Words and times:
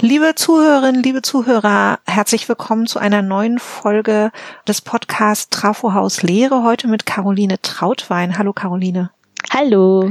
Liebe 0.00 0.36
Zuhörerinnen, 0.36 1.02
liebe 1.02 1.22
Zuhörer, 1.22 1.98
herzlich 2.06 2.48
willkommen 2.48 2.86
zu 2.86 3.00
einer 3.00 3.20
neuen 3.20 3.58
Folge 3.58 4.30
des 4.68 4.80
Podcasts 4.80 5.48
Trafohaus 5.50 6.22
Lehre. 6.22 6.62
Heute 6.62 6.86
mit 6.86 7.04
Caroline 7.04 7.60
Trautwein. 7.60 8.38
Hallo 8.38 8.52
Caroline. 8.52 9.10
Hallo. 9.52 10.08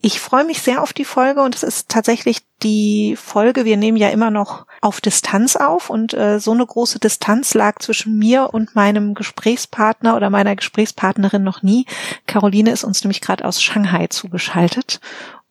Ich 0.00 0.18
freue 0.18 0.44
mich 0.44 0.62
sehr 0.62 0.82
auf 0.82 0.92
die 0.92 1.04
Folge 1.04 1.42
und 1.42 1.54
es 1.54 1.62
ist 1.62 1.88
tatsächlich 1.88 2.38
die 2.64 3.14
Folge, 3.16 3.64
wir 3.64 3.76
nehmen 3.76 3.98
ja 3.98 4.08
immer 4.08 4.32
noch 4.32 4.66
auf 4.80 5.00
Distanz 5.00 5.54
auf 5.54 5.90
und 5.90 6.12
äh, 6.12 6.40
so 6.40 6.50
eine 6.50 6.66
große 6.66 6.98
Distanz 6.98 7.54
lag 7.54 7.78
zwischen 7.78 8.18
mir 8.18 8.48
und 8.52 8.74
meinem 8.74 9.14
Gesprächspartner 9.14 10.16
oder 10.16 10.30
meiner 10.30 10.56
Gesprächspartnerin 10.56 11.44
noch 11.44 11.62
nie. 11.62 11.86
Caroline 12.26 12.72
ist 12.72 12.82
uns 12.82 13.04
nämlich 13.04 13.20
gerade 13.20 13.44
aus 13.44 13.62
Shanghai 13.62 14.08
zugeschaltet 14.08 15.00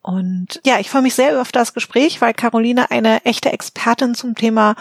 und 0.10 0.60
ja, 0.66 0.80
ich 0.80 0.90
freue 0.90 1.04
mich 1.04 1.14
sehr 1.14 1.40
auf 1.40 1.52
das 1.52 1.76
Gespräch, 1.76 2.20
weil 2.20 2.34
Caroline 2.34 2.90
eine 2.90 3.26
echte 3.26 3.52
Expertin 3.52 4.16
zum 4.16 4.34
Thema 4.34 4.76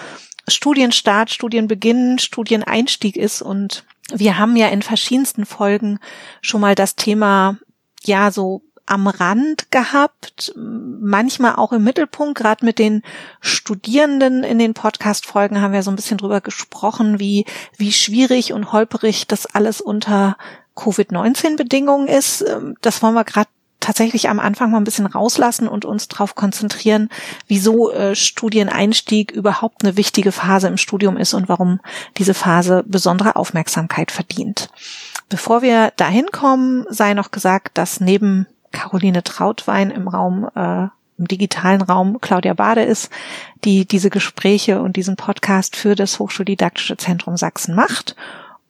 Studienstart, 0.48 1.30
Studienbeginn, 1.30 2.18
Studieneinstieg 2.18 3.14
ist. 3.14 3.42
Und 3.42 3.84
wir 4.10 4.38
haben 4.38 4.56
ja 4.56 4.68
in 4.68 4.80
verschiedensten 4.80 5.44
Folgen 5.44 5.98
schon 6.40 6.62
mal 6.62 6.74
das 6.74 6.96
Thema, 6.96 7.58
ja, 8.04 8.30
so 8.30 8.62
am 8.86 9.06
Rand 9.06 9.70
gehabt, 9.70 10.54
manchmal 10.56 11.56
auch 11.56 11.72
im 11.72 11.84
Mittelpunkt. 11.84 12.38
Gerade 12.38 12.64
mit 12.64 12.78
den 12.78 13.02
Studierenden 13.42 14.44
in 14.44 14.58
den 14.58 14.72
Podcast-Folgen 14.72 15.60
haben 15.60 15.74
wir 15.74 15.82
so 15.82 15.90
ein 15.90 15.96
bisschen 15.96 16.16
drüber 16.16 16.40
gesprochen, 16.40 17.20
wie, 17.20 17.44
wie 17.76 17.92
schwierig 17.92 18.54
und 18.54 18.72
holperig 18.72 19.26
das 19.26 19.44
alles 19.44 19.82
unter 19.82 20.38
Covid-19-Bedingungen 20.74 22.08
ist. 22.08 22.46
Das 22.80 23.02
wollen 23.02 23.12
wir 23.12 23.24
gerade 23.24 23.50
tatsächlich 23.88 24.28
am 24.28 24.38
Anfang 24.38 24.70
mal 24.70 24.76
ein 24.76 24.84
bisschen 24.84 25.06
rauslassen 25.06 25.66
und 25.66 25.86
uns 25.86 26.08
darauf 26.08 26.34
konzentrieren, 26.34 27.08
wieso 27.46 27.90
äh, 27.90 28.14
Studieneinstieg 28.14 29.30
überhaupt 29.30 29.82
eine 29.82 29.96
wichtige 29.96 30.30
Phase 30.30 30.68
im 30.68 30.76
Studium 30.76 31.16
ist 31.16 31.32
und 31.32 31.48
warum 31.48 31.80
diese 32.18 32.34
Phase 32.34 32.84
besondere 32.86 33.34
Aufmerksamkeit 33.34 34.10
verdient. 34.10 34.68
Bevor 35.30 35.62
wir 35.62 35.90
dahin 35.96 36.26
kommen, 36.26 36.84
sei 36.90 37.14
noch 37.14 37.30
gesagt, 37.30 37.78
dass 37.78 37.98
neben 37.98 38.46
Caroline 38.72 39.22
Trautwein 39.22 39.90
im 39.90 40.06
Raum 40.06 40.50
äh, 40.54 40.88
im 41.16 41.26
digitalen 41.26 41.80
Raum 41.80 42.20
Claudia 42.20 42.52
Bade 42.52 42.82
ist, 42.82 43.10
die 43.64 43.86
diese 43.86 44.10
Gespräche 44.10 44.82
und 44.82 44.96
diesen 44.96 45.16
Podcast 45.16 45.76
für 45.76 45.94
das 45.94 46.18
Hochschuldidaktische 46.18 46.98
Zentrum 46.98 47.38
Sachsen 47.38 47.74
macht 47.74 48.16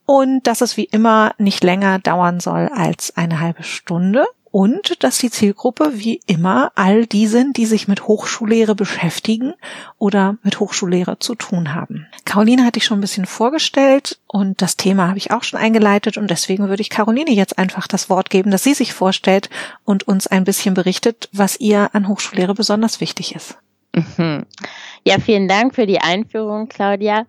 und 0.05 0.47
dass 0.47 0.61
es 0.61 0.77
wie 0.77 0.85
immer 0.85 1.33
nicht 1.37 1.61
länger 1.61 1.99
dauern 1.99 2.39
soll 2.39 2.69
als 2.73 3.15
eine 3.17 3.41
halbe 3.41 3.63
Stunde 3.63 4.25
und 4.51 5.03
dass 5.03 5.17
die 5.17 5.29
Zielgruppe 5.29 5.91
wie 5.93 6.21
immer 6.25 6.71
all 6.75 7.05
die 7.05 7.27
sind, 7.27 7.57
die 7.57 7.65
sich 7.65 7.87
mit 7.87 8.07
Hochschullehre 8.07 8.75
beschäftigen 8.75 9.53
oder 9.97 10.37
mit 10.43 10.59
Hochschullehre 10.59 11.19
zu 11.19 11.35
tun 11.35 11.73
haben. 11.73 12.07
Caroline 12.25 12.65
hatte 12.65 12.79
ich 12.79 12.85
schon 12.85 12.99
ein 12.99 13.01
bisschen 13.01 13.25
vorgestellt 13.25 14.19
und 14.27 14.61
das 14.61 14.77
Thema 14.77 15.07
habe 15.07 15.17
ich 15.17 15.31
auch 15.31 15.43
schon 15.43 15.59
eingeleitet 15.59 16.17
und 16.17 16.29
deswegen 16.29 16.67
würde 16.69 16.81
ich 16.81 16.89
Caroline 16.89 17.31
jetzt 17.31 17.57
einfach 17.57 17.87
das 17.87 18.09
Wort 18.09 18.29
geben, 18.29 18.51
dass 18.51 18.63
sie 18.63 18.73
sich 18.73 18.93
vorstellt 18.93 19.49
und 19.85 20.07
uns 20.07 20.27
ein 20.27 20.43
bisschen 20.43 20.73
berichtet, 20.73 21.29
was 21.31 21.59
ihr 21.59 21.89
an 21.93 22.07
Hochschullehre 22.07 22.53
besonders 22.53 23.01
wichtig 23.01 23.35
ist. 23.35 23.57
Mhm. 23.95 24.45
Ja, 25.03 25.19
vielen 25.19 25.47
Dank 25.47 25.73
für 25.73 25.87
die 25.87 25.99
Einführung, 25.99 26.69
Claudia. 26.69 27.25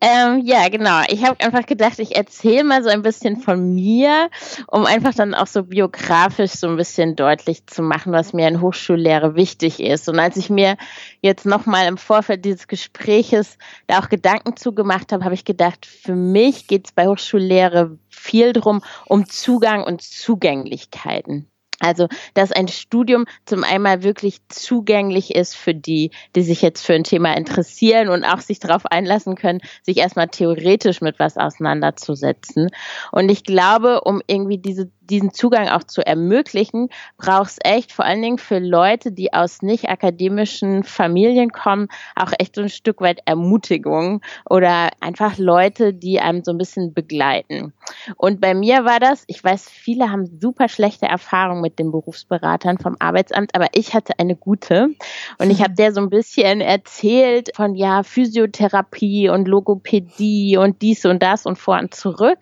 Ähm, 0.00 0.42
ja, 0.44 0.68
genau. 0.68 1.00
Ich 1.08 1.24
habe 1.24 1.40
einfach 1.40 1.64
gedacht, 1.64 1.98
ich 1.98 2.16
erzähle 2.16 2.64
mal 2.64 2.82
so 2.82 2.90
ein 2.90 3.02
bisschen 3.02 3.38
von 3.38 3.74
mir, 3.74 4.28
um 4.66 4.84
einfach 4.84 5.14
dann 5.14 5.34
auch 5.34 5.46
so 5.46 5.62
biografisch 5.62 6.50
so 6.50 6.66
ein 6.68 6.76
bisschen 6.76 7.16
deutlich 7.16 7.66
zu 7.66 7.82
machen, 7.82 8.12
was 8.12 8.34
mir 8.34 8.48
in 8.48 8.60
Hochschullehre 8.60 9.34
wichtig 9.34 9.80
ist. 9.80 10.08
Und 10.08 10.18
als 10.18 10.36
ich 10.36 10.50
mir 10.50 10.76
jetzt 11.22 11.46
nochmal 11.46 11.86
im 11.86 11.96
Vorfeld 11.96 12.44
dieses 12.44 12.68
Gespräches 12.68 13.56
da 13.86 14.00
auch 14.00 14.10
Gedanken 14.10 14.56
zugemacht 14.56 15.12
habe, 15.12 15.24
habe 15.24 15.34
ich 15.34 15.46
gedacht, 15.46 15.86
für 15.86 16.14
mich 16.14 16.66
geht 16.66 16.86
es 16.86 16.92
bei 16.92 17.06
Hochschullehre 17.06 17.98
viel 18.10 18.52
drum 18.52 18.82
um 19.06 19.26
Zugang 19.26 19.84
und 19.84 20.02
Zugänglichkeiten. 20.02 21.48
Also, 21.84 22.08
dass 22.32 22.50
ein 22.50 22.68
Studium 22.68 23.26
zum 23.44 23.62
einmal 23.62 24.02
wirklich 24.02 24.38
zugänglich 24.48 25.34
ist 25.34 25.54
für 25.54 25.74
die, 25.74 26.12
die 26.34 26.42
sich 26.42 26.62
jetzt 26.62 26.84
für 26.84 26.94
ein 26.94 27.04
Thema 27.04 27.36
interessieren 27.36 28.08
und 28.08 28.24
auch 28.24 28.40
sich 28.40 28.58
darauf 28.58 28.86
einlassen 28.86 29.34
können, 29.34 29.60
sich 29.82 29.98
erstmal 29.98 30.28
theoretisch 30.28 31.02
mit 31.02 31.18
was 31.18 31.36
auseinanderzusetzen. 31.36 32.70
Und 33.12 33.28
ich 33.28 33.44
glaube, 33.44 34.00
um 34.00 34.22
irgendwie 34.26 34.56
diese 34.56 34.90
diesen 35.10 35.32
Zugang 35.32 35.68
auch 35.68 35.84
zu 35.84 36.04
ermöglichen, 36.06 36.88
braucht 37.16 37.50
es 37.50 37.58
echt 37.62 37.92
vor 37.92 38.04
allen 38.04 38.22
Dingen 38.22 38.38
für 38.38 38.58
Leute, 38.58 39.12
die 39.12 39.32
aus 39.32 39.62
nicht 39.62 39.88
akademischen 39.88 40.84
Familien 40.84 41.50
kommen, 41.50 41.88
auch 42.16 42.32
echt 42.38 42.56
so 42.56 42.62
ein 42.62 42.68
Stück 42.68 43.00
weit 43.00 43.20
Ermutigung 43.24 44.22
oder 44.48 44.90
einfach 45.00 45.38
Leute, 45.38 45.92
die 45.92 46.20
einem 46.20 46.44
so 46.44 46.52
ein 46.52 46.58
bisschen 46.58 46.94
begleiten. 46.94 47.72
Und 48.16 48.40
bei 48.40 48.54
mir 48.54 48.84
war 48.84 49.00
das, 49.00 49.24
ich 49.26 49.42
weiß, 49.42 49.68
viele 49.68 50.10
haben 50.10 50.26
super 50.40 50.68
schlechte 50.68 51.06
Erfahrungen 51.06 51.60
mit 51.60 51.78
den 51.78 51.90
Berufsberatern 51.90 52.78
vom 52.78 52.96
Arbeitsamt, 52.98 53.54
aber 53.54 53.68
ich 53.72 53.94
hatte 53.94 54.18
eine 54.18 54.36
gute. 54.36 54.90
Und 55.38 55.50
ich 55.50 55.62
habe 55.62 55.74
der 55.74 55.92
so 55.92 56.00
ein 56.00 56.10
bisschen 56.10 56.60
erzählt 56.60 57.50
von 57.54 57.74
ja, 57.74 58.02
Physiotherapie 58.02 59.28
und 59.28 59.48
Logopädie 59.48 60.56
und 60.56 60.82
dies 60.82 61.04
und 61.04 61.22
das 61.22 61.46
und 61.46 61.58
vor 61.58 61.78
und 61.78 61.94
zurück. 61.94 62.38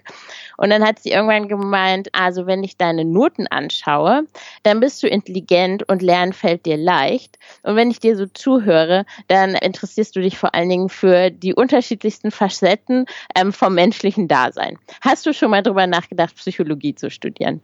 Und 0.57 0.71
dann 0.71 0.85
hat 0.85 1.01
sie 1.01 1.11
irgendwann 1.11 1.49
gemeint, 1.49 2.09
also 2.13 2.47
wenn 2.47 2.52
ich 2.63 2.77
deine 2.77 3.05
Noten 3.05 3.47
anschaue, 3.47 4.25
dann 4.65 4.81
bist 4.81 5.03
du 5.03 5.07
intelligent 5.07 5.89
und 5.89 6.03
Lernen 6.03 6.33
fällt 6.33 6.67
dir 6.67 6.77
leicht. 6.77 7.39
Und 7.63 7.77
wenn 7.77 7.91
ich 7.91 8.01
dir 8.01 8.17
so 8.17 8.27
zuhöre, 8.27 9.05
dann 9.29 9.55
interessierst 9.55 10.17
du 10.17 10.21
dich 10.21 10.37
vor 10.39 10.55
allen 10.55 10.69
Dingen 10.69 10.89
für 10.89 11.31
die 11.31 11.55
unterschiedlichsten 11.55 12.31
Facetten 12.31 13.07
ähm, 13.37 13.53
vom 13.53 13.75
menschlichen 13.75 14.29
Dasein. 14.29 14.79
Hast 15.01 15.25
du 15.27 15.33
schon 15.33 15.51
mal 15.51 15.63
drüber 15.63 15.87
nachgedacht, 15.87 16.35
Psychologie 16.37 16.95
zu 16.95 17.11
studieren? 17.11 17.61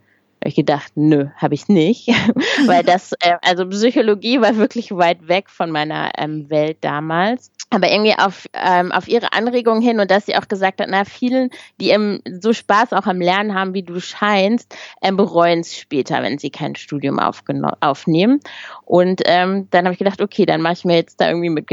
Habe 0.48 0.50
ich 0.50 0.66
gedacht, 0.66 0.92
nö, 0.94 1.26
habe 1.36 1.54
ich 1.54 1.68
nicht, 1.68 2.08
weil 2.66 2.82
das, 2.82 3.12
äh, 3.20 3.36
also 3.42 3.68
Psychologie 3.68 4.40
war 4.40 4.56
wirklich 4.56 4.90
weit 4.92 5.28
weg 5.28 5.50
von 5.50 5.70
meiner 5.70 6.10
ähm, 6.16 6.48
Welt 6.48 6.78
damals. 6.80 7.50
Aber 7.68 7.90
irgendwie 7.90 8.14
auf, 8.16 8.46
ähm, 8.54 8.92
auf 8.92 9.08
ihre 9.08 9.34
Anregung 9.34 9.82
hin 9.82 10.00
und 10.00 10.10
dass 10.10 10.24
sie 10.24 10.36
auch 10.36 10.48
gesagt 10.48 10.80
hat, 10.80 10.88
na, 10.90 11.04
vielen, 11.04 11.50
die 11.78 11.90
eben 11.90 12.22
so 12.40 12.54
Spaß 12.54 12.94
auch 12.94 13.04
am 13.04 13.20
Lernen 13.20 13.52
haben, 13.52 13.74
wie 13.74 13.82
du 13.82 14.00
scheinst, 14.00 14.74
ähm, 15.02 15.18
bereuen 15.18 15.60
es 15.60 15.76
später, 15.76 16.22
wenn 16.22 16.38
sie 16.38 16.48
kein 16.48 16.76
Studium 16.76 17.18
aufnehmen. 17.18 18.40
Und 18.86 19.20
ähm, 19.26 19.68
dann 19.70 19.84
habe 19.84 19.92
ich 19.92 19.98
gedacht, 19.98 20.22
okay, 20.22 20.46
dann 20.46 20.62
mache 20.62 20.72
ich 20.74 20.84
mir 20.86 20.96
jetzt 20.96 21.20
da 21.20 21.28
irgendwie 21.28 21.50
mit 21.50 21.66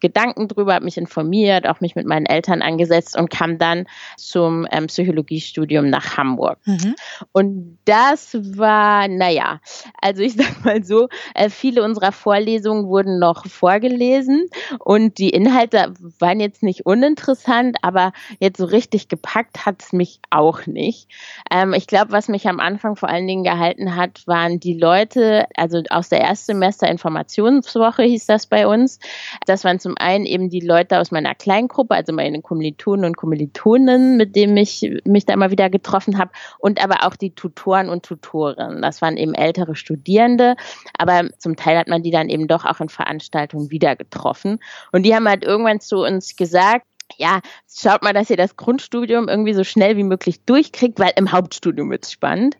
Gedanken 0.00 0.48
drüber, 0.48 0.74
habe 0.74 0.84
mich 0.84 0.96
informiert, 0.96 1.66
auch 1.68 1.80
mich 1.80 1.94
mit 1.94 2.06
meinen 2.06 2.26
Eltern 2.26 2.62
angesetzt 2.62 3.16
und 3.16 3.30
kam 3.30 3.58
dann 3.58 3.86
zum 4.16 4.66
ähm, 4.70 4.86
Psychologiestudium 4.86 5.88
nach 5.88 6.16
Hamburg. 6.16 6.58
Mhm. 6.64 6.94
Und 7.32 7.78
das 7.84 8.36
war, 8.56 9.08
naja, 9.08 9.60
also 10.00 10.22
ich 10.22 10.34
sag 10.36 10.64
mal 10.64 10.84
so, 10.84 11.08
äh, 11.34 11.50
viele 11.50 11.82
unserer 11.82 12.12
Vorlesungen 12.12 12.86
wurden 12.86 13.18
noch 13.18 13.46
vorgelesen 13.46 14.48
und 14.78 15.18
die 15.18 15.30
Inhalte 15.30 15.92
waren 16.18 16.40
jetzt 16.40 16.62
nicht 16.62 16.86
uninteressant, 16.86 17.78
aber 17.82 18.12
jetzt 18.38 18.58
so 18.58 18.64
richtig 18.64 19.08
gepackt 19.08 19.66
hat 19.66 19.82
es 19.82 19.92
mich 19.92 20.20
auch 20.30 20.66
nicht. 20.66 21.08
Ähm, 21.50 21.72
ich 21.74 21.86
glaube, 21.86 22.12
was 22.12 22.28
mich 22.28 22.48
am 22.48 22.60
Anfang 22.60 22.96
vor 22.96 23.08
allen 23.08 23.26
Dingen 23.26 23.44
gehalten 23.44 23.96
hat, 23.96 24.26
waren 24.26 24.60
die 24.60 24.74
Leute, 24.74 25.46
also 25.56 25.82
aus 25.90 26.08
der 26.08 26.20
Erstsemester 26.20 26.88
Informationswoche 26.88 28.02
hieß 28.02 28.26
das 28.26 28.46
bei 28.46 28.66
uns. 28.66 28.98
Das 29.46 29.64
waren 29.64 29.78
zum 29.78 29.89
zum 29.90 29.96
einen 29.98 30.24
eben 30.24 30.50
die 30.50 30.60
Leute 30.60 31.00
aus 31.00 31.10
meiner 31.10 31.34
Kleingruppe, 31.34 31.96
also 31.96 32.12
meine 32.12 32.40
Kommilitonen 32.42 33.04
und 33.04 33.16
Kommilitonen, 33.16 34.16
mit 34.16 34.36
denen 34.36 34.56
ich 34.56 34.88
mich 35.04 35.26
da 35.26 35.34
immer 35.34 35.50
wieder 35.50 35.68
getroffen 35.68 36.16
habe, 36.16 36.30
und 36.60 36.80
aber 36.82 37.04
auch 37.04 37.16
die 37.16 37.34
Tutoren 37.34 37.88
und 37.88 38.04
Tutorinnen. 38.04 38.82
Das 38.82 39.02
waren 39.02 39.16
eben 39.16 39.34
ältere 39.34 39.74
Studierende, 39.74 40.54
aber 40.96 41.28
zum 41.38 41.56
Teil 41.56 41.76
hat 41.76 41.88
man 41.88 42.04
die 42.04 42.12
dann 42.12 42.28
eben 42.28 42.46
doch 42.46 42.64
auch 42.64 42.80
in 42.80 42.88
Veranstaltungen 42.88 43.72
wieder 43.72 43.96
getroffen. 43.96 44.60
Und 44.92 45.02
die 45.02 45.12
haben 45.12 45.28
halt 45.28 45.42
irgendwann 45.42 45.80
zu 45.80 46.04
uns 46.04 46.36
gesagt, 46.36 46.86
ja, 47.16 47.40
schaut 47.68 48.04
mal, 48.04 48.12
dass 48.12 48.30
ihr 48.30 48.36
das 48.36 48.56
Grundstudium 48.56 49.28
irgendwie 49.28 49.54
so 49.54 49.64
schnell 49.64 49.96
wie 49.96 50.04
möglich 50.04 50.44
durchkriegt, 50.44 51.00
weil 51.00 51.10
im 51.16 51.32
Hauptstudium 51.32 51.90
wird 51.90 52.04
es 52.04 52.12
spannend. 52.12 52.56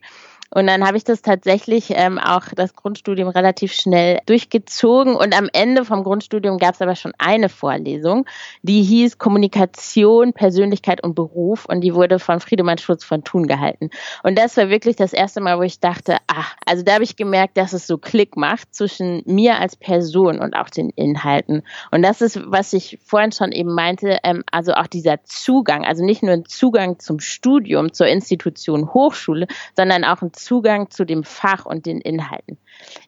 Und 0.52 0.66
dann 0.66 0.86
habe 0.86 0.96
ich 0.96 1.04
das 1.04 1.22
tatsächlich 1.22 1.90
ähm, 1.90 2.18
auch 2.18 2.46
das 2.56 2.74
Grundstudium 2.74 3.28
relativ 3.28 3.72
schnell 3.72 4.18
durchgezogen. 4.26 5.14
Und 5.14 5.36
am 5.36 5.48
Ende 5.52 5.84
vom 5.84 6.02
Grundstudium 6.02 6.58
gab 6.58 6.74
es 6.74 6.82
aber 6.82 6.96
schon 6.96 7.12
eine 7.18 7.48
Vorlesung, 7.48 8.26
die 8.62 8.82
hieß 8.82 9.18
Kommunikation, 9.18 10.32
Persönlichkeit 10.32 11.02
und 11.02 11.14
Beruf. 11.14 11.66
Und 11.66 11.82
die 11.82 11.94
wurde 11.94 12.18
von 12.18 12.40
Friedemann 12.40 12.78
Schutz 12.78 13.04
von 13.04 13.22
Thun 13.22 13.46
gehalten. 13.46 13.90
Und 14.22 14.36
das 14.38 14.56
war 14.56 14.68
wirklich 14.68 14.96
das 14.96 15.12
erste 15.12 15.40
Mal, 15.40 15.58
wo 15.58 15.62
ich 15.62 15.80
dachte, 15.80 16.16
ach, 16.26 16.56
also 16.66 16.82
da 16.82 16.94
habe 16.94 17.04
ich 17.04 17.16
gemerkt, 17.16 17.56
dass 17.56 17.72
es 17.72 17.86
so 17.86 17.98
Klick 17.98 18.36
macht 18.36 18.74
zwischen 18.74 19.22
mir 19.26 19.58
als 19.58 19.76
Person 19.76 20.40
und 20.40 20.54
auch 20.54 20.68
den 20.68 20.90
Inhalten. 20.90 21.62
Und 21.90 22.02
das 22.02 22.20
ist, 22.20 22.40
was 22.50 22.72
ich 22.72 22.98
vorhin 23.04 23.32
schon 23.32 23.52
eben 23.52 23.72
meinte, 23.74 24.18
ähm, 24.24 24.42
also 24.50 24.72
auch 24.72 24.86
dieser 24.86 25.22
Zugang, 25.24 25.84
also 25.84 26.04
nicht 26.04 26.22
nur 26.22 26.32
ein 26.32 26.44
Zugang 26.44 26.98
zum 26.98 27.20
Studium, 27.20 27.92
zur 27.92 28.08
Institution 28.08 28.92
Hochschule, 28.92 29.46
sondern 29.76 30.04
auch 30.04 30.22
ein 30.22 30.32
Zugang 30.44 30.90
zu 30.90 31.04
dem 31.04 31.24
Fach 31.24 31.66
und 31.66 31.86
den 31.86 32.00
Inhalten. 32.00 32.58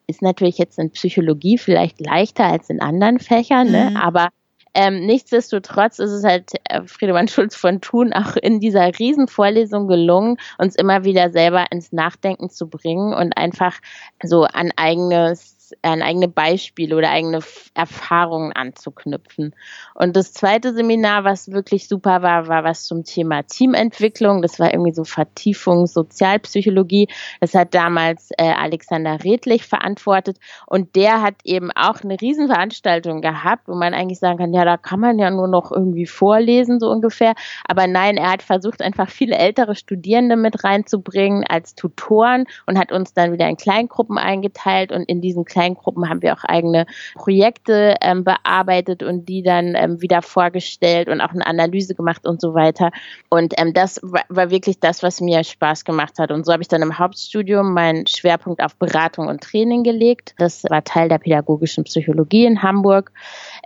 Ist 0.06 0.22
natürlich 0.22 0.58
jetzt 0.58 0.78
in 0.78 0.90
Psychologie 0.90 1.58
vielleicht 1.58 2.00
leichter 2.00 2.44
als 2.44 2.70
in 2.70 2.80
anderen 2.80 3.18
Fächern, 3.18 3.70
ne? 3.70 3.90
Mhm. 3.90 3.96
aber 3.96 4.28
ähm, 4.74 5.04
nichtsdestotrotz 5.04 5.98
ist 5.98 6.12
es 6.12 6.24
halt 6.24 6.52
äh, 6.64 6.82
Friedemann 6.86 7.28
Schulz 7.28 7.54
von 7.54 7.80
Thun 7.82 8.12
auch 8.14 8.36
in 8.36 8.58
dieser 8.58 8.98
Riesenvorlesung 8.98 9.86
gelungen, 9.86 10.38
uns 10.56 10.76
immer 10.76 11.04
wieder 11.04 11.30
selber 11.30 11.66
ins 11.70 11.92
Nachdenken 11.92 12.48
zu 12.48 12.68
bringen 12.68 13.12
und 13.12 13.36
einfach 13.36 13.78
so 14.22 14.44
an 14.44 14.72
eigenes 14.76 15.61
an 15.82 16.02
eigene 16.02 16.28
Beispiele 16.28 16.96
oder 16.96 17.10
eigene 17.10 17.40
Erfahrungen 17.74 18.52
anzuknüpfen. 18.52 19.54
Und 19.94 20.16
das 20.16 20.32
zweite 20.32 20.74
Seminar, 20.74 21.24
was 21.24 21.50
wirklich 21.50 21.88
super 21.88 22.22
war, 22.22 22.48
war 22.48 22.64
was 22.64 22.84
zum 22.84 23.04
Thema 23.04 23.42
Teamentwicklung. 23.42 24.42
Das 24.42 24.58
war 24.58 24.72
irgendwie 24.72 24.92
so 24.92 25.04
Vertiefung 25.04 25.86
Sozialpsychologie. 25.86 27.08
Das 27.40 27.54
hat 27.54 27.74
damals 27.74 28.30
äh, 28.38 28.52
Alexander 28.52 29.22
Redlich 29.24 29.64
verantwortet 29.66 30.38
und 30.66 30.96
der 30.96 31.22
hat 31.22 31.36
eben 31.44 31.70
auch 31.72 32.02
eine 32.02 32.20
Riesenveranstaltung 32.20 33.20
gehabt, 33.20 33.68
wo 33.68 33.74
man 33.74 33.94
eigentlich 33.94 34.18
sagen 34.18 34.38
kann, 34.38 34.52
ja, 34.52 34.64
da 34.64 34.76
kann 34.76 35.00
man 35.00 35.18
ja 35.18 35.30
nur 35.30 35.48
noch 35.48 35.72
irgendwie 35.72 36.06
vorlesen, 36.06 36.80
so 36.80 36.90
ungefähr. 36.90 37.34
Aber 37.66 37.86
nein, 37.86 38.16
er 38.16 38.32
hat 38.32 38.42
versucht, 38.42 38.82
einfach 38.82 39.08
viele 39.10 39.36
ältere 39.36 39.74
Studierende 39.74 40.36
mit 40.36 40.64
reinzubringen 40.64 41.44
als 41.48 41.74
Tutoren 41.74 42.44
und 42.66 42.78
hat 42.78 42.92
uns 42.92 43.14
dann 43.14 43.32
wieder 43.32 43.48
in 43.48 43.56
Kleingruppen 43.56 44.18
eingeteilt 44.18 44.92
und 44.92 45.04
in 45.04 45.20
diesen 45.20 45.44
Kleingruppen 45.44 45.61
Kleingruppen 45.62 46.08
haben 46.08 46.22
wir 46.22 46.32
auch 46.34 46.44
eigene 46.44 46.86
Projekte 47.14 47.94
ähm, 48.00 48.24
bearbeitet 48.24 49.02
und 49.02 49.28
die 49.28 49.42
dann 49.42 49.74
ähm, 49.76 50.02
wieder 50.02 50.22
vorgestellt 50.22 51.08
und 51.08 51.20
auch 51.20 51.30
eine 51.30 51.46
Analyse 51.46 51.94
gemacht 51.94 52.26
und 52.26 52.40
so 52.40 52.54
weiter. 52.54 52.90
Und 53.28 53.54
ähm, 53.58 53.72
das 53.72 54.00
war, 54.02 54.22
war 54.28 54.50
wirklich 54.50 54.80
das, 54.80 55.02
was 55.02 55.20
mir 55.20 55.44
Spaß 55.44 55.84
gemacht 55.84 56.18
hat. 56.18 56.32
Und 56.32 56.44
so 56.44 56.52
habe 56.52 56.62
ich 56.62 56.68
dann 56.68 56.82
im 56.82 56.98
Hauptstudium 56.98 57.74
meinen 57.74 58.06
Schwerpunkt 58.06 58.62
auf 58.62 58.76
Beratung 58.76 59.28
und 59.28 59.42
Training 59.42 59.84
gelegt. 59.84 60.34
Das 60.38 60.64
war 60.68 60.82
Teil 60.82 61.08
der 61.08 61.18
pädagogischen 61.18 61.84
Psychologie 61.84 62.44
in 62.44 62.62
Hamburg. 62.62 63.12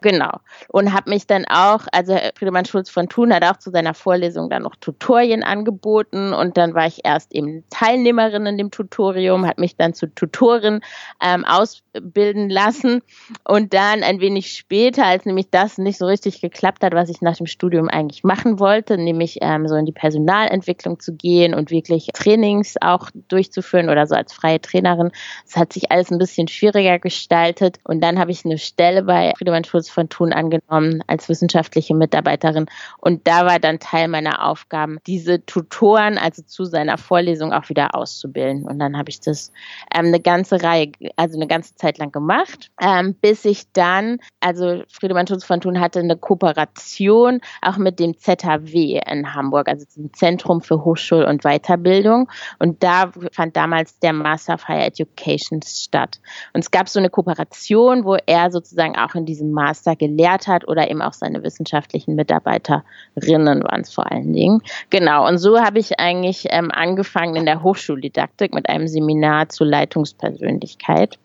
Genau. 0.03 0.41
Und 0.69 0.93
habe 0.93 1.11
mich 1.11 1.27
dann 1.27 1.47
auch, 1.47 1.87
also 1.93 2.17
Friedemann 2.37 2.67
Schulz 2.67 2.91
von 2.91 3.09
Thun 3.09 3.33
hat 3.33 3.45
auch 3.45 3.57
zu 3.57 3.71
seiner 3.71 3.95
Vorlesung 3.95 4.51
dann 4.51 4.65
noch 4.65 4.77
Tutorien 4.77 5.43
angeboten 5.43 6.35
und 6.35 6.59
dann 6.59 6.75
war 6.75 6.87
ich 6.87 7.01
erst 7.05 7.35
eben 7.35 7.65
Teilnehmerin 7.71 8.45
in 8.47 8.59
dem 8.59 8.71
Tutorium, 8.71 9.47
hat 9.47 9.59
mich 9.59 9.77
dann 9.77 9.95
zu 9.95 10.07
Tutorin 10.15 10.81
ähm, 11.23 11.45
aus 11.45 11.83
bilden 12.01 12.51
lassen. 12.51 13.03
Und 13.45 13.75
dann 13.75 14.03
ein 14.03 14.21
wenig 14.21 14.53
später, 14.53 15.05
als 15.05 15.25
nämlich 15.25 15.51
das 15.51 15.79
nicht 15.79 15.99
so 15.99 16.07
richtig 16.07 16.41
geklappt 16.41 16.83
hat, 16.83 16.95
was 16.95 17.09
ich 17.09 17.21
nach 17.21 17.37
dem 17.37 17.47
Studium 17.47 17.89
eigentlich 17.89 18.25
machen 18.25 18.59
wollte, 18.59 18.99
nämlich 18.99 19.39
ähm, 19.41 19.69
so 19.69 19.75
in 19.77 19.87
die 19.87 19.93
Personalentwicklung 19.93 21.01
zu 21.01 21.15
gehen 21.15 21.55
und 21.55 21.71
wirklich 21.71 22.09
Trainings 22.13 22.75
auch 22.81 23.11
durchzuführen 23.29 23.89
oder 23.89 24.07
so 24.07 24.15
als 24.15 24.33
freie 24.33 24.61
Trainerin. 24.61 25.11
Es 25.47 25.57
hat 25.57 25.73
sich 25.73 25.91
alles 25.91 26.11
ein 26.11 26.19
bisschen 26.19 26.49
schwieriger 26.49 26.99
gestaltet. 26.99 27.79
Und 27.85 28.01
dann 28.01 28.19
habe 28.19 28.31
ich 28.31 28.45
eine 28.45 28.59
Stelle 28.59 29.03
bei 29.03 29.33
Friedemann 29.37 29.65
Schulz 29.65 29.89
von 29.89 30.09
Thun 30.09 30.33
angenommen 30.33 31.03
als 31.07 31.29
wissenschaftliche 31.29 31.95
Mitarbeiterin. 31.95 32.67
Und 32.99 33.27
da 33.27 33.47
war 33.47 33.59
dann 33.59 33.79
Teil 33.79 34.09
meiner 34.09 34.47
Aufgaben, 34.47 34.99
diese 35.07 35.45
Tutoren, 35.45 36.19
also 36.19 36.43
zu 36.43 36.65
seiner 36.65 36.99
Vorlesung 36.99 37.53
auch 37.53 37.69
wieder 37.69 37.95
auszubilden. 37.95 38.65
Und 38.65 38.79
dann 38.79 38.97
habe 38.97 39.11
ich 39.11 39.21
das 39.21 39.53
ähm, 39.95 40.07
eine 40.07 40.21
ganze 40.21 40.63
Reihe, 40.63 40.93
also 41.17 41.37
eine 41.37 41.47
ganze 41.47 41.75
Zeit 41.77 41.86
Zeit 41.87 41.99
lang 41.99 42.11
gemacht, 42.11 42.71
ähm, 42.81 43.15
bis 43.15 43.45
ich 43.45 43.71
dann, 43.73 44.19
also 44.41 44.83
Friedemann 44.91 45.27
Schutz 45.27 45.45
von 45.45 45.61
Thun 45.61 45.81
hatte 45.81 46.01
eine 46.01 46.17
Kooperation 46.17 47.41
auch 47.63 47.77
mit 47.77 48.01
dem 48.01 48.19
ZHW 48.19 49.01
in 49.07 49.35
Hamburg, 49.35 49.69
also 49.69 49.87
dem 49.97 50.13
Zentrum 50.13 50.61
für 50.61 50.85
Hochschul- 50.85 51.25
und 51.25 51.43
Weiterbildung. 51.45 52.29
Und 52.59 52.83
da 52.83 53.13
fand 53.33 53.57
damals 53.57 53.99
der 54.01 54.13
Master 54.13 54.55
of 54.55 54.67
Higher 54.67 54.87
Education 54.87 55.61
statt. 55.63 56.19
Und 56.53 56.65
es 56.65 56.71
gab 56.73 56.89
so 56.89 56.99
eine 56.99 57.09
Kooperation, 57.09 58.05
wo 58.05 58.17
er 58.27 58.51
sozusagen 58.51 58.97
auch 58.97 59.15
in 59.15 59.25
diesem 59.25 59.53
Master 59.53 59.95
gelehrt 59.95 60.49
hat 60.49 60.67
oder 60.67 60.91
eben 60.91 61.03
auch 61.03 61.13
seine 61.13 61.43
wissenschaftlichen 61.45 62.17
Mitarbeiterinnen 62.17 63.63
waren 63.63 63.81
es 63.83 63.93
vor 63.93 64.11
allen 64.11 64.33
Dingen. 64.33 64.61
Genau. 64.91 65.27
Und 65.29 65.39
so 65.39 65.61
habe 65.61 65.79
ich 65.79 66.01
eigentlich 66.01 66.47
ähm, 66.51 66.71
angefangen 66.73 67.37
in 67.37 67.47
der 67.47 67.63
Hochschuldidaktik 67.63 68.53
mit 68.53 68.69
einem 68.69 68.89
Seminar 68.89 69.49
zur 69.51 69.69
Leitungspersönlichkeit. 69.69 71.19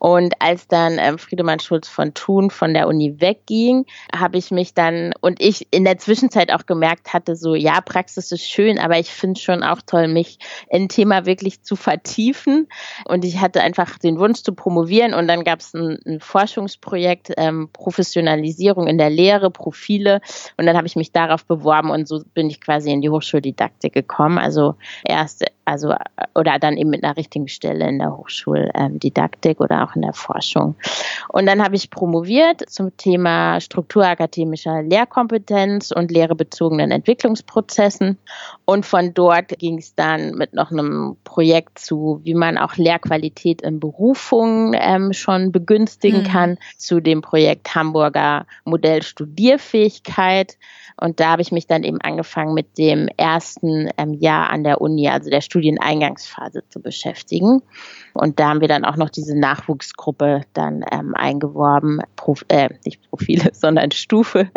Und 0.00 0.34
als 0.40 0.66
dann 0.66 0.98
ähm, 0.98 1.18
Friedemann 1.18 1.60
Schulz 1.60 1.86
von 1.86 2.14
Thun 2.14 2.50
von 2.50 2.72
der 2.72 2.88
Uni 2.88 3.20
wegging, 3.20 3.84
habe 4.16 4.38
ich 4.38 4.50
mich 4.50 4.72
dann 4.72 5.12
und 5.20 5.40
ich 5.42 5.68
in 5.70 5.84
der 5.84 5.98
Zwischenzeit 5.98 6.50
auch 6.52 6.64
gemerkt 6.64 7.12
hatte, 7.12 7.36
so 7.36 7.54
ja, 7.54 7.82
Praxis 7.82 8.32
ist 8.32 8.50
schön, 8.50 8.78
aber 8.78 8.98
ich 8.98 9.10
finde 9.10 9.38
es 9.38 9.44
schon 9.44 9.62
auch 9.62 9.80
toll, 9.86 10.08
mich 10.08 10.38
in 10.70 10.84
ein 10.84 10.88
Thema 10.88 11.26
wirklich 11.26 11.62
zu 11.62 11.76
vertiefen. 11.76 12.66
Und 13.04 13.26
ich 13.26 13.40
hatte 13.40 13.60
einfach 13.60 13.98
den 13.98 14.18
Wunsch 14.18 14.42
zu 14.42 14.54
promovieren 14.54 15.12
und 15.12 15.28
dann 15.28 15.44
gab 15.44 15.60
es 15.60 15.74
ein, 15.74 15.98
ein, 16.06 16.20
Forschungsprojekt, 16.20 17.32
ähm, 17.36 17.68
Professionalisierung 17.70 18.86
in 18.86 18.96
der 18.96 19.10
Lehre, 19.10 19.50
Profile. 19.50 20.22
Und 20.56 20.64
dann 20.64 20.78
habe 20.78 20.86
ich 20.86 20.96
mich 20.96 21.12
darauf 21.12 21.44
beworben 21.44 21.90
und 21.90 22.08
so 22.08 22.22
bin 22.32 22.48
ich 22.48 22.62
quasi 22.62 22.90
in 22.90 23.02
die 23.02 23.10
Hochschuldidaktik 23.10 23.92
gekommen. 23.92 24.38
Also 24.38 24.76
erst 25.04 25.44
also 25.70 25.94
oder 26.34 26.58
dann 26.58 26.76
eben 26.76 26.90
mit 26.90 27.04
einer 27.04 27.16
richtigen 27.16 27.48
Stelle 27.48 27.88
in 27.88 27.98
der 27.98 28.16
Hochschuldidaktik 28.16 29.60
oder 29.60 29.84
auch 29.84 29.94
in 29.94 30.02
der 30.02 30.12
Forschung. 30.12 30.74
Und 31.28 31.46
dann 31.46 31.62
habe 31.62 31.76
ich 31.76 31.90
promoviert 31.90 32.68
zum 32.68 32.96
Thema 32.96 33.60
strukturakademischer 33.60 34.82
Lehrkompetenz 34.82 35.92
und 35.92 36.10
lehrebezogenen 36.10 36.90
Entwicklungsprozessen. 36.90 38.18
Und 38.64 38.86
von 38.86 39.14
dort 39.14 39.58
ging 39.58 39.78
es 39.78 39.94
dann 39.94 40.32
mit 40.32 40.54
noch 40.54 40.70
einem 40.70 41.16
Projekt 41.24 41.78
zu, 41.78 42.20
wie 42.24 42.34
man 42.34 42.58
auch 42.58 42.76
Lehrqualität 42.76 43.62
in 43.62 43.80
Berufungen 43.80 44.76
ähm, 44.78 45.12
schon 45.12 45.52
begünstigen 45.52 46.22
mhm. 46.22 46.26
kann, 46.26 46.58
zu 46.76 47.00
dem 47.00 47.22
Projekt 47.22 47.74
Hamburger 47.74 48.46
Modell 48.64 49.02
Studierfähigkeit. 49.02 50.56
Und 51.00 51.18
da 51.18 51.30
habe 51.30 51.42
ich 51.42 51.50
mich 51.50 51.66
dann 51.66 51.82
eben 51.82 52.00
angefangen 52.00 52.52
mit 52.52 52.76
dem 52.76 53.08
ersten 53.16 53.88
ähm, 53.96 54.14
Jahr 54.14 54.50
an 54.50 54.64
der 54.64 54.80
Uni, 54.80 55.08
also 55.08 55.30
der 55.30 55.40
Studieneingangsphase 55.60 56.62
zu 56.70 56.80
beschäftigen. 56.80 57.62
Und 58.14 58.40
da 58.40 58.48
haben 58.48 58.60
wir 58.60 58.68
dann 58.68 58.84
auch 58.84 58.96
noch 58.96 59.10
diese 59.10 59.38
Nachwuchsgruppe 59.38 60.42
dann 60.54 60.84
ähm, 60.90 61.14
eingeworben, 61.14 62.00
Prof 62.16 62.44
äh, 62.48 62.70
nicht 62.84 63.02
Profile, 63.10 63.50
sondern 63.52 63.90
Stufe, 63.90 64.50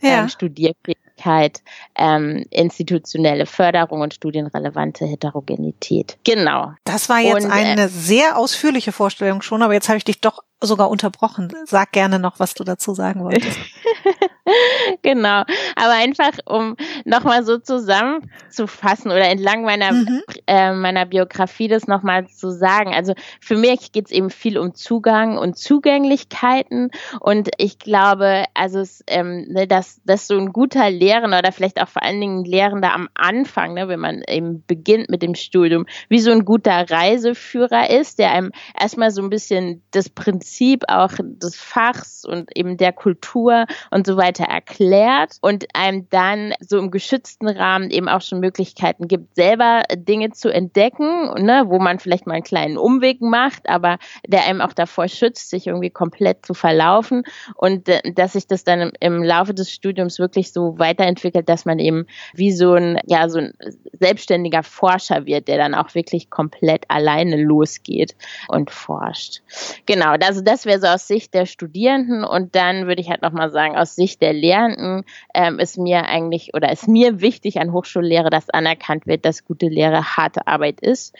ja. 0.00 0.22
ähm, 0.22 0.28
Studierfähigkeit, 0.28 1.62
ähm, 1.96 2.44
institutionelle 2.50 3.46
Förderung 3.46 4.02
und 4.02 4.14
studienrelevante 4.14 5.04
Heterogenität. 5.04 6.16
Genau. 6.24 6.72
Das 6.84 7.08
war 7.08 7.20
jetzt 7.20 7.46
und, 7.46 7.50
eine 7.50 7.82
äh, 7.82 7.88
sehr 7.88 8.38
ausführliche 8.38 8.92
Vorstellung 8.92 9.42
schon, 9.42 9.62
aber 9.62 9.74
jetzt 9.74 9.88
habe 9.88 9.98
ich 9.98 10.04
dich 10.04 10.20
doch 10.20 10.44
sogar 10.60 10.88
unterbrochen. 10.88 11.52
Sag 11.66 11.92
gerne 11.92 12.18
noch, 12.18 12.38
was 12.38 12.54
du 12.54 12.64
dazu 12.64 12.94
sagen 12.94 13.24
wolltest. 13.24 13.58
genau. 15.02 15.42
Aber 15.74 15.92
einfach, 15.92 16.32
um 16.46 16.76
nochmal 17.04 17.44
so 17.44 17.58
zusammenzufassen 17.58 19.10
oder 19.10 19.28
entlang 19.28 19.62
meiner, 19.62 19.92
mhm. 19.92 20.22
äh, 20.46 20.72
meiner 20.72 21.06
Biografie 21.06 21.68
das 21.68 21.86
nochmal 21.86 22.28
zu 22.28 22.50
sagen. 22.50 22.94
Also 22.94 23.14
für 23.40 23.56
mich 23.56 23.92
geht 23.92 24.06
es 24.06 24.12
eben 24.12 24.30
viel 24.30 24.58
um 24.58 24.74
Zugang 24.74 25.38
und 25.38 25.56
Zugänglichkeiten. 25.56 26.90
Und 27.20 27.50
ich 27.58 27.78
glaube, 27.78 28.44
also 28.54 28.80
es, 28.80 29.02
ähm, 29.06 29.46
ne, 29.48 29.66
dass, 29.66 30.00
dass 30.04 30.26
so 30.26 30.36
ein 30.38 30.52
guter 30.52 30.90
Lehrender 30.90 31.38
oder 31.38 31.52
vielleicht 31.52 31.80
auch 31.80 31.88
vor 31.88 32.02
allen 32.02 32.20
Dingen 32.20 32.44
Lehrender 32.44 32.92
am 32.92 33.08
Anfang, 33.14 33.74
ne, 33.74 33.88
wenn 33.88 34.00
man 34.00 34.22
eben 34.28 34.64
beginnt 34.66 35.10
mit 35.10 35.22
dem 35.22 35.34
Studium, 35.34 35.86
wie 36.08 36.20
so 36.20 36.30
ein 36.30 36.44
guter 36.44 36.88
Reiseführer 36.88 37.90
ist, 37.90 38.18
der 38.18 38.32
einem 38.32 38.52
erstmal 38.78 39.10
so 39.10 39.22
ein 39.22 39.30
bisschen 39.30 39.82
das 39.90 40.08
Prinzip 40.08 40.84
auch 40.88 41.12
des 41.18 41.56
Fachs 41.56 42.24
und 42.24 42.56
eben 42.56 42.76
der 42.76 42.92
Kultur 42.92 43.66
und 43.90 44.06
so 44.06 44.16
weiter 44.16 44.35
weiter 44.36 44.50
erklärt 44.50 45.36
und 45.40 45.66
einem 45.74 46.08
dann 46.10 46.54
so 46.60 46.78
im 46.78 46.90
geschützten 46.90 47.48
Rahmen 47.48 47.90
eben 47.90 48.08
auch 48.08 48.20
schon 48.20 48.40
Möglichkeiten 48.40 49.08
gibt, 49.08 49.34
selber 49.34 49.82
Dinge 49.94 50.30
zu 50.30 50.48
entdecken, 50.50 51.44
ne, 51.44 51.64
wo 51.66 51.78
man 51.78 51.98
vielleicht 51.98 52.26
mal 52.26 52.34
einen 52.34 52.42
kleinen 52.42 52.78
Umweg 52.78 53.20
macht, 53.20 53.68
aber 53.68 53.98
der 54.26 54.44
einem 54.46 54.60
auch 54.60 54.72
davor 54.72 55.08
schützt, 55.08 55.50
sich 55.50 55.66
irgendwie 55.66 55.90
komplett 55.90 56.44
zu 56.44 56.54
verlaufen 56.54 57.24
und 57.54 57.88
äh, 57.88 58.00
dass 58.12 58.34
sich 58.34 58.46
das 58.46 58.64
dann 58.64 58.92
im, 59.00 59.22
Laufe 59.26 59.54
des 59.54 59.72
Studiums 59.72 60.18
wirklich 60.18 60.52
so 60.52 60.78
weiterentwickelt, 60.78 61.48
dass 61.48 61.64
man 61.64 61.78
eben 61.78 62.06
wie 62.34 62.52
so 62.52 62.74
ein, 62.74 63.00
ja, 63.06 63.28
so 63.28 63.38
ein 63.38 63.54
selbstständiger 63.98 64.62
Forscher 64.62 65.26
wird, 65.26 65.48
der 65.48 65.56
dann 65.56 65.74
auch 65.74 65.94
wirklich 65.94 66.30
komplett 66.30 66.84
alleine 66.88 67.42
losgeht 67.42 68.14
und 68.48 68.70
forscht. 68.70 69.40
Genau, 69.86 70.14
also 70.22 70.42
das 70.42 70.66
wäre 70.66 70.80
so 70.80 70.86
aus 70.86 71.08
Sicht 71.08 71.34
der 71.34 71.46
Studierenden 71.46 72.24
und 72.24 72.54
dann 72.54 72.86
würde 72.86 73.00
ich 73.00 73.08
halt 73.08 73.22
nochmal 73.22 73.50
sagen, 73.50 73.76
aus 73.76 73.96
Sicht 73.96 74.20
der 74.22 74.25
der 74.26 74.32
Lehrenden 74.32 75.04
ähm, 75.34 75.60
ist 75.60 75.78
mir 75.78 76.06
eigentlich 76.06 76.52
oder 76.52 76.72
ist 76.72 76.88
mir 76.88 77.20
wichtig 77.20 77.60
an 77.60 77.72
Hochschullehre, 77.72 78.28
dass 78.28 78.50
anerkannt 78.50 79.06
wird, 79.06 79.24
dass 79.24 79.44
gute 79.44 79.68
Lehre 79.68 80.16
harte 80.16 80.48
Arbeit 80.48 80.80
ist 80.80 81.14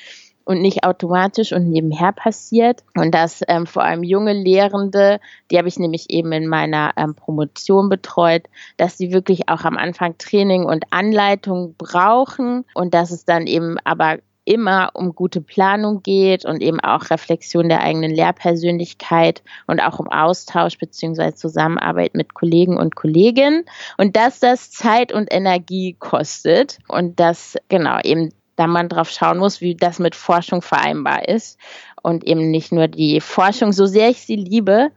und 0.44 0.60
nicht 0.60 0.82
automatisch 0.82 1.52
und 1.52 1.68
nebenher 1.68 2.10
passiert. 2.10 2.82
Und 2.96 3.14
dass 3.14 3.42
ähm, 3.46 3.66
vor 3.66 3.84
allem 3.84 4.02
junge 4.02 4.32
Lehrende, 4.32 5.20
die 5.50 5.58
habe 5.58 5.68
ich 5.68 5.78
nämlich 5.78 6.10
eben 6.10 6.32
in 6.32 6.48
meiner 6.48 6.94
ähm, 6.96 7.14
Promotion 7.14 7.88
betreut, 7.88 8.42
dass 8.76 8.98
sie 8.98 9.12
wirklich 9.12 9.48
auch 9.48 9.64
am 9.64 9.76
Anfang 9.76 10.18
Training 10.18 10.64
und 10.64 10.84
Anleitung 10.90 11.76
brauchen 11.78 12.64
und 12.75 12.92
dass 12.92 13.12
es 13.12 13.25
dann 13.25 13.46
eben 13.46 13.76
aber 13.84 14.18
immer 14.46 14.90
um 14.94 15.14
gute 15.14 15.42
Planung 15.42 16.02
geht 16.02 16.46
und 16.46 16.62
eben 16.62 16.80
auch 16.80 17.10
Reflexion 17.10 17.68
der 17.68 17.82
eigenen 17.82 18.12
Lehrpersönlichkeit 18.12 19.42
und 19.66 19.80
auch 19.80 19.98
um 19.98 20.08
Austausch 20.08 20.78
beziehungsweise 20.78 21.34
Zusammenarbeit 21.34 22.14
mit 22.14 22.32
Kollegen 22.32 22.78
und 22.78 22.94
Kolleginnen 22.94 23.64
und 23.98 24.16
dass 24.16 24.40
das 24.40 24.70
Zeit 24.70 25.12
und 25.12 25.28
Energie 25.30 25.96
kostet 25.98 26.78
und 26.88 27.20
dass 27.20 27.56
genau 27.68 27.98
eben 28.02 28.30
da 28.54 28.66
man 28.66 28.88
drauf 28.88 29.10
schauen 29.10 29.38
muss, 29.38 29.60
wie 29.60 29.74
das 29.74 29.98
mit 29.98 30.14
Forschung 30.14 30.62
vereinbar 30.62 31.28
ist 31.28 31.58
und 32.02 32.24
eben 32.24 32.50
nicht 32.50 32.72
nur 32.72 32.88
die 32.88 33.20
Forschung, 33.20 33.72
so 33.72 33.84
sehr 33.84 34.08
ich 34.08 34.22
sie 34.22 34.36
liebe, 34.36 34.92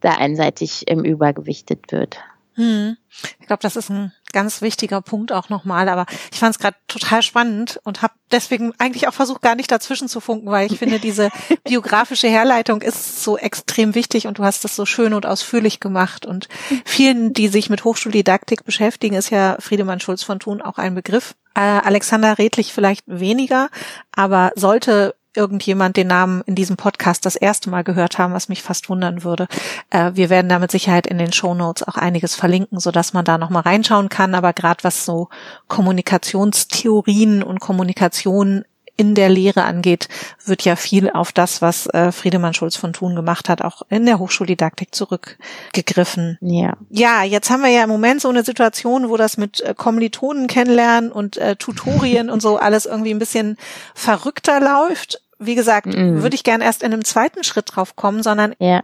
da 0.00 0.14
einseitig 0.14 0.88
im 0.88 1.04
Übergewichtet 1.04 1.92
wird. 1.92 2.18
Hm. 2.54 2.96
Ich 3.40 3.46
glaube, 3.46 3.62
das 3.62 3.76
ist 3.76 3.90
ein 3.90 4.12
ganz 4.34 4.60
wichtiger 4.60 5.00
Punkt 5.00 5.32
auch 5.32 5.48
nochmal, 5.48 5.88
aber 5.88 6.04
ich 6.30 6.38
fand 6.38 6.54
es 6.54 6.58
gerade 6.58 6.76
total 6.88 7.22
spannend 7.22 7.80
und 7.84 8.02
habe 8.02 8.12
deswegen 8.30 8.74
eigentlich 8.78 9.08
auch 9.08 9.14
versucht, 9.14 9.40
gar 9.40 9.54
nicht 9.54 9.70
dazwischen 9.70 10.08
zu 10.08 10.20
funken, 10.20 10.50
weil 10.50 10.70
ich 10.70 10.78
finde, 10.78 10.98
diese 10.98 11.30
biografische 11.64 12.28
Herleitung 12.28 12.82
ist 12.82 13.22
so 13.22 13.38
extrem 13.38 13.94
wichtig 13.94 14.26
und 14.26 14.38
du 14.38 14.44
hast 14.44 14.64
das 14.64 14.76
so 14.76 14.84
schön 14.84 15.14
und 15.14 15.24
ausführlich 15.24 15.80
gemacht. 15.80 16.26
Und 16.26 16.48
vielen, 16.84 17.32
die 17.32 17.48
sich 17.48 17.70
mit 17.70 17.84
Hochschuldidaktik 17.84 18.64
beschäftigen, 18.64 19.14
ist 19.14 19.30
ja 19.30 19.56
Friedemann 19.60 20.00
Schulz 20.00 20.22
von 20.22 20.40
Thun 20.40 20.60
auch 20.60 20.76
ein 20.76 20.94
Begriff. 20.94 21.34
Äh, 21.54 21.60
Alexander 21.60 22.36
Redlich 22.36 22.74
vielleicht 22.74 23.04
weniger, 23.06 23.70
aber 24.12 24.52
sollte 24.56 25.14
irgendjemand 25.34 25.96
den 25.96 26.08
Namen 26.08 26.42
in 26.46 26.54
diesem 26.54 26.76
Podcast 26.76 27.26
das 27.26 27.36
erste 27.36 27.70
Mal 27.70 27.84
gehört 27.84 28.18
haben, 28.18 28.34
was 28.34 28.48
mich 28.48 28.62
fast 28.62 28.88
wundern 28.88 29.24
würde. 29.24 29.48
Äh, 29.90 30.12
wir 30.14 30.30
werden 30.30 30.48
da 30.48 30.58
mit 30.58 30.70
Sicherheit 30.70 31.06
in 31.06 31.18
den 31.18 31.32
Show 31.32 31.54
Notes 31.54 31.86
auch 31.86 31.96
einiges 31.96 32.34
verlinken, 32.34 32.80
so 32.80 32.90
dass 32.90 33.12
man 33.12 33.24
da 33.24 33.38
noch 33.38 33.50
mal 33.50 33.60
reinschauen 33.60 34.08
kann. 34.08 34.34
Aber 34.34 34.52
gerade 34.52 34.84
was 34.84 35.04
so 35.04 35.28
Kommunikationstheorien 35.68 37.42
und 37.42 37.60
Kommunikation 37.60 38.64
in 38.96 39.14
der 39.14 39.28
Lehre 39.28 39.64
angeht, 39.64 40.08
wird 40.44 40.62
ja 40.62 40.76
viel 40.76 41.10
auf 41.10 41.32
das, 41.32 41.60
was 41.60 41.86
äh, 41.88 42.12
Friedemann 42.12 42.54
Schulz 42.54 42.76
von 42.76 42.92
Thun 42.92 43.16
gemacht 43.16 43.48
hat, 43.48 43.62
auch 43.62 43.82
in 43.88 44.06
der 44.06 44.18
Hochschuldidaktik 44.18 44.94
zurückgegriffen. 44.94 46.38
Ja. 46.40 46.74
Ja, 46.90 47.24
jetzt 47.24 47.50
haben 47.50 47.62
wir 47.62 47.70
ja 47.70 47.82
im 47.82 47.88
Moment 47.88 48.20
so 48.20 48.28
eine 48.28 48.44
Situation, 48.44 49.08
wo 49.08 49.16
das 49.16 49.36
mit 49.36 49.60
äh, 49.62 49.74
Kommilitonen 49.74 50.46
kennenlernen 50.46 51.10
und 51.10 51.36
äh, 51.38 51.56
Tutorien 51.56 52.30
und 52.30 52.40
so 52.40 52.56
alles 52.56 52.86
irgendwie 52.86 53.12
ein 53.12 53.18
bisschen 53.18 53.56
verrückter 53.94 54.60
läuft 54.60 55.20
wie 55.38 55.54
gesagt, 55.54 55.86
mhm. 55.86 56.22
würde 56.22 56.34
ich 56.34 56.44
gerne 56.44 56.64
erst 56.64 56.82
in 56.82 56.92
einem 56.92 57.04
zweiten 57.04 57.44
Schritt 57.44 57.74
drauf 57.74 57.96
kommen, 57.96 58.22
sondern 58.22 58.54
ja. 58.58 58.82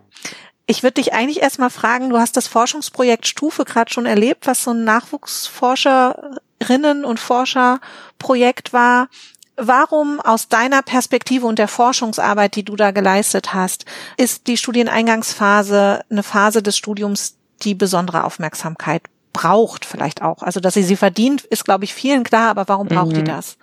ich 0.66 0.82
würde 0.82 0.94
dich 0.94 1.12
eigentlich 1.12 1.42
erstmal 1.42 1.70
fragen, 1.70 2.10
du 2.10 2.18
hast 2.18 2.36
das 2.36 2.46
Forschungsprojekt 2.46 3.26
Stufe 3.26 3.64
gerade 3.64 3.92
schon 3.92 4.06
erlebt, 4.06 4.46
was 4.46 4.64
so 4.64 4.72
ein 4.72 4.84
Nachwuchsforscherinnen 4.84 7.04
und 7.04 7.20
Forscherprojekt 7.20 8.72
war. 8.72 9.08
Warum 9.56 10.20
aus 10.20 10.48
deiner 10.48 10.80
Perspektive 10.80 11.46
und 11.46 11.58
der 11.58 11.68
Forschungsarbeit, 11.68 12.56
die 12.56 12.64
du 12.64 12.76
da 12.76 12.92
geleistet 12.92 13.52
hast, 13.52 13.84
ist 14.16 14.46
die 14.46 14.56
Studieneingangsphase 14.56 16.00
eine 16.08 16.22
Phase 16.22 16.62
des 16.62 16.78
Studiums, 16.78 17.36
die 17.62 17.74
besondere 17.74 18.24
Aufmerksamkeit 18.24 19.02
braucht 19.34 19.84
vielleicht 19.84 20.22
auch? 20.22 20.42
Also, 20.42 20.60
dass 20.60 20.74
sie 20.74 20.82
sie 20.82 20.96
verdient, 20.96 21.42
ist, 21.42 21.64
glaube 21.64 21.84
ich, 21.84 21.92
vielen 21.92 22.24
klar, 22.24 22.48
aber 22.48 22.68
warum 22.68 22.88
braucht 22.88 23.12
mhm. 23.12 23.16
die 23.16 23.24
das? 23.24 23.58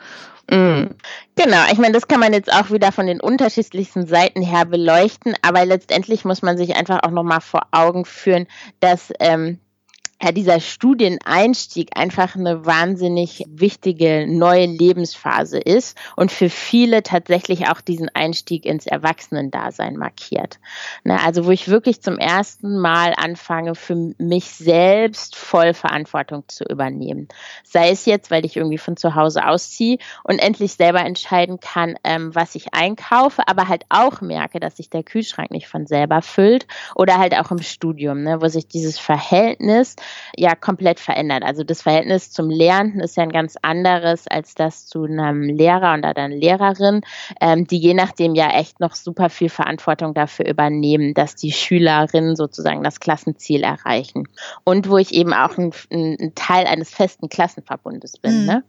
Mm. 0.50 0.96
Genau, 1.36 1.66
ich 1.72 1.78
meine, 1.78 1.94
das 1.94 2.08
kann 2.08 2.20
man 2.20 2.34
jetzt 2.34 2.52
auch 2.52 2.72
wieder 2.72 2.92
von 2.92 3.06
den 3.06 3.20
unterschiedlichsten 3.22 4.08
Seiten 4.08 4.42
her 4.42 4.66
beleuchten, 4.66 5.36
aber 5.42 5.66
letztendlich 5.66 6.26
muss 6.26 6.42
man 6.42 6.58
sich 6.58 6.76
einfach 6.76 7.04
auch 7.04 7.12
nochmal 7.12 7.42
vor 7.42 7.64
Augen 7.72 8.06
führen, 8.06 8.48
dass 8.80 9.12
ähm, 9.20 9.60
ja, 10.22 10.32
dieser 10.32 10.60
Studieneinstieg 10.60 11.92
einfach 11.96 12.36
eine 12.36 12.66
wahnsinnig 12.66 13.44
wichtige 13.50 14.26
neue 14.28 14.66
Lebensphase 14.66 15.60
ist 15.60 15.96
und 16.16 16.32
für 16.32 16.50
viele 16.50 17.04
tatsächlich 17.04 17.70
auch 17.70 17.82
diesen 17.82 18.10
Einstieg 18.16 18.66
ins 18.66 18.88
Erwachsenendasein 18.88 19.96
markiert. 19.96 20.60
Ne, 21.04 21.20
also 21.24 21.46
wo 21.46 21.52
ich 21.52 21.68
wirklich 21.68 22.02
zum 22.02 22.18
ersten 22.18 22.80
Mal 22.80 23.14
anfange, 23.16 23.76
für 23.76 24.14
mich 24.18 24.46
selbst 24.46 25.36
voll 25.36 25.76
Verantwortung 25.76 26.46
zu 26.48 26.64
übernehmen. 26.64 27.28
Sei 27.64 27.92
es 27.92 28.06
jetzt, 28.06 28.32
weil 28.32 28.44
ich 28.44 28.58
irgendwie 28.58 28.80
von 28.80 28.98
zu 28.98 29.14
Hause 29.14 29.48
ausziehe 29.48 30.00
und 30.24 30.40
endlich 30.40 30.74
selber 30.74 31.02
entscheiden 31.02 31.60
kann, 31.60 31.96
ähm, 32.04 32.34
was 32.34 32.56
ich 32.56 32.74
einkaufe, 32.74 33.48
aber 33.48 33.68
halt 33.68 33.86
auch 33.90 34.22
merke, 34.22 34.60
dass 34.60 34.78
sich 34.78 34.90
der 34.90 35.04
Kühlschrank 35.04 35.52
nicht 35.52 35.68
von 35.68 35.86
selber 35.86 36.24
füllt 36.24 36.66
oder 36.96 37.20
halt 37.20 37.38
auch 37.38 37.52
im 37.52 37.62
Studium, 37.62 38.24
ne, 38.24 38.42
wo 38.42 38.48
sich 38.48 38.68
dieses 38.68 38.98
Verhältnis 38.98 39.96
ja 40.36 40.56
komplett 40.56 41.00
verändert. 41.00 41.44
Also 41.44 41.64
das 41.64 41.82
Verhältnis 41.82 42.32
zum 42.32 42.50
Lehrenden 42.50 43.00
ist 43.02 43.18
ja 43.18 43.24
ein 43.24 43.32
ganz 43.32 43.56
anderes 43.62 44.28
als 44.28 44.56
das 44.56 44.86
zu 44.88 45.04
einem 45.04 45.44
Lehrer 45.44 45.98
oder 45.98 46.16
einer 46.16 46.30
Lehrerin, 46.30 47.02
ähm, 47.42 47.66
die 47.68 47.80
je 47.80 47.94
nachdem 47.94 48.36
ja 48.36 48.50
echt 48.52 48.80
noch 48.80 48.96
super 48.96 49.30
viel 49.30 49.50
Verantwortung 49.50 50.14
dafür 50.14 50.48
übernehmen, 50.48 51.14
dass 51.14 51.36
die 51.36 51.52
Schülerinnen 51.52 52.36
sozusagen 52.36 52.84
das 52.84 53.00
Klassenziel 53.00 53.64
erreichen. 53.64 54.28
Und 54.64 54.90
wo 54.90 54.98
ich 54.98 55.14
eben 55.14 55.34
auch 55.34 55.58
ein, 55.58 55.72
ein 55.92 56.34
Teil 56.36 56.66
eines 56.68 56.90
festen 56.90 57.30
Klassenverbundes 57.30 58.18
bin. 58.18 58.42
Mhm. 58.42 58.46
Ne? 58.46 58.64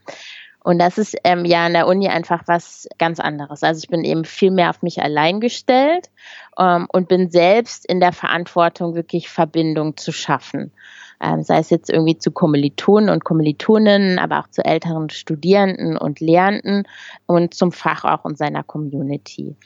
Und 0.68 0.78
das 0.78 0.98
ist 0.98 1.16
ähm, 1.24 1.44
ja 1.44 1.66
an 1.66 1.72
der 1.72 1.86
Uni 1.86 2.08
einfach 2.08 2.42
was 2.46 2.88
ganz 2.98 3.20
anderes. 3.20 3.62
Also 3.62 3.78
ich 3.78 3.88
bin 3.88 4.04
eben 4.04 4.24
viel 4.24 4.50
mehr 4.50 4.70
auf 4.70 4.82
mich 4.82 5.00
allein 5.00 5.40
gestellt 5.40 6.10
ähm, 6.58 6.88
und 6.92 7.08
bin 7.08 7.30
selbst 7.30 7.86
in 7.86 8.00
der 8.00 8.12
Verantwortung, 8.12 8.94
wirklich 8.94 9.28
Verbindung 9.28 9.96
zu 9.96 10.12
schaffen 10.12 10.72
ähm, 11.20 11.42
sei 11.42 11.58
es 11.58 11.70
jetzt 11.70 11.90
irgendwie 11.90 12.18
zu 12.18 12.30
Kommilitonen 12.30 13.10
und 13.10 13.24
Kommilitoninnen, 13.24 14.18
aber 14.18 14.40
auch 14.40 14.48
zu 14.48 14.64
älteren 14.64 15.10
Studierenden 15.10 15.96
und 15.96 16.20
Lehrenden 16.20 16.84
und 17.26 17.54
zum 17.54 17.72
Fach 17.72 18.04
auch 18.04 18.24
in 18.24 18.36
seiner 18.36 18.62
Community. 18.62 19.56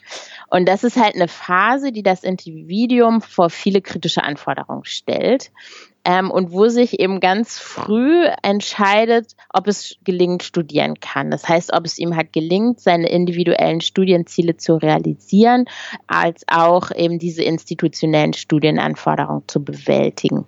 Und 0.48 0.68
das 0.68 0.84
ist 0.84 0.96
halt 0.96 1.14
eine 1.14 1.28
Phase, 1.28 1.92
die 1.92 2.02
das 2.02 2.24
Individuum 2.24 3.20
vor 3.20 3.50
viele 3.50 3.82
kritische 3.82 4.22
Anforderungen 4.22 4.84
stellt. 4.84 5.50
Ähm, 6.04 6.32
und 6.32 6.50
wo 6.50 6.66
sich 6.66 6.98
eben 6.98 7.20
ganz 7.20 7.58
früh 7.60 8.26
entscheidet, 8.42 9.36
ob 9.50 9.68
es 9.68 9.96
gelingt, 10.02 10.42
studieren 10.42 10.98
kann. 10.98 11.30
Das 11.30 11.48
heißt, 11.48 11.72
ob 11.72 11.84
es 11.84 11.98
ihm 11.98 12.16
halt 12.16 12.32
gelingt, 12.32 12.80
seine 12.80 13.08
individuellen 13.08 13.80
Studienziele 13.80 14.56
zu 14.56 14.74
realisieren, 14.74 15.66
als 16.08 16.42
auch 16.48 16.90
eben 16.90 17.20
diese 17.20 17.44
institutionellen 17.44 18.32
Studienanforderungen 18.32 19.44
zu 19.46 19.62
bewältigen. 19.62 20.44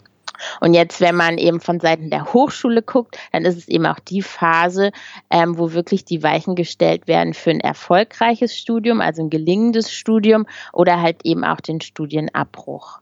Und 0.61 0.75
jetzt, 0.75 1.01
wenn 1.01 1.17
man 1.17 1.39
eben 1.39 1.61
von 1.61 1.81
Seiten 1.81 2.11
der 2.11 2.33
Hochschule 2.33 2.83
guckt, 2.83 3.19
dann 3.33 3.45
ist 3.45 3.57
es 3.57 3.69
eben 3.69 3.87
auch 3.87 3.99
die 3.99 4.23
Phase, 4.23 4.93
ähm, 5.31 5.59
wo 5.59 5.73
wirklich 5.73 6.05
die 6.05 6.23
Weichen 6.23 6.55
gestellt 6.55 7.07
werden 7.07 7.35
für 7.35 7.51
ein 7.51 7.61
erfolgreiches 7.61 8.57
Studium, 8.57 9.01
also 9.01 9.23
ein 9.23 9.31
gelingendes 9.31 9.93
Studium 9.93 10.47
oder 10.73 11.01
halt 11.01 11.25
eben 11.25 11.45
auch 11.45 11.61
den 11.61 11.81
Studienabbruch. 11.81 13.01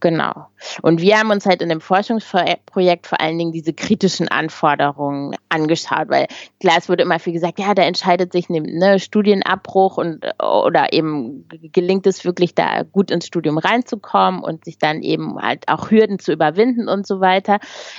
Genau. 0.00 0.48
Und 0.82 1.00
wir 1.00 1.18
haben 1.18 1.30
uns 1.30 1.46
halt 1.46 1.62
in 1.62 1.68
dem 1.68 1.80
Forschungsprojekt 1.80 3.06
vor 3.06 3.20
allen 3.20 3.38
Dingen 3.38 3.52
diese 3.52 3.72
kritischen 3.72 4.28
Anforderungen 4.28 5.34
angeschaut, 5.48 6.08
weil 6.08 6.26
klar, 6.60 6.76
es 6.78 6.88
wurde 6.88 7.04
immer 7.04 7.18
viel 7.18 7.32
gesagt, 7.32 7.58
ja, 7.58 7.74
da 7.74 7.82
entscheidet 7.82 8.32
sich 8.32 8.48
ne, 8.48 8.98
Studienabbruch 8.98 9.96
und 9.96 10.26
oder 10.42 10.92
eben 10.92 11.48
gelingt 11.72 12.06
es 12.06 12.24
wirklich 12.24 12.54
da 12.54 12.82
gut 12.82 13.10
ins 13.10 13.26
Studium 13.26 13.58
reinzukommen 13.58 14.42
und 14.42 14.64
sich 14.64 14.78
dann 14.78 15.02
eben 15.02 15.40
halt 15.40 15.68
auch 15.68 15.90
Hürden 15.90 16.18
zu 16.18 16.32
überwinden 16.32 16.88
und 16.88 17.06
so 17.06 17.20
weiter. 17.20 17.58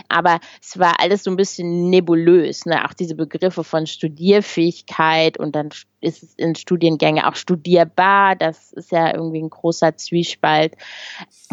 Aber 0.09 0.39
es 0.62 0.77
war 0.77 1.00
alles 1.00 1.24
so 1.24 1.31
ein 1.31 1.38
bisschen 1.38 1.89
nebulös, 1.89 2.65
ne? 2.65 2.85
auch 2.85 2.93
diese 2.93 3.15
Begriffe 3.15 3.63
von 3.63 3.88
Studierfähigkeit 3.88 5.39
und 5.39 5.55
dann 5.55 5.69
ist 6.05 6.24
es 6.24 6.33
in 6.35 6.55
Studiengänge 6.55 7.27
auch 7.27 7.35
studierbar. 7.35 8.35
Das 8.35 8.71
ist 8.74 8.91
ja 8.91 9.13
irgendwie 9.13 9.41
ein 9.41 9.50
großer 9.50 9.97
Zwiespalt. 9.97 10.75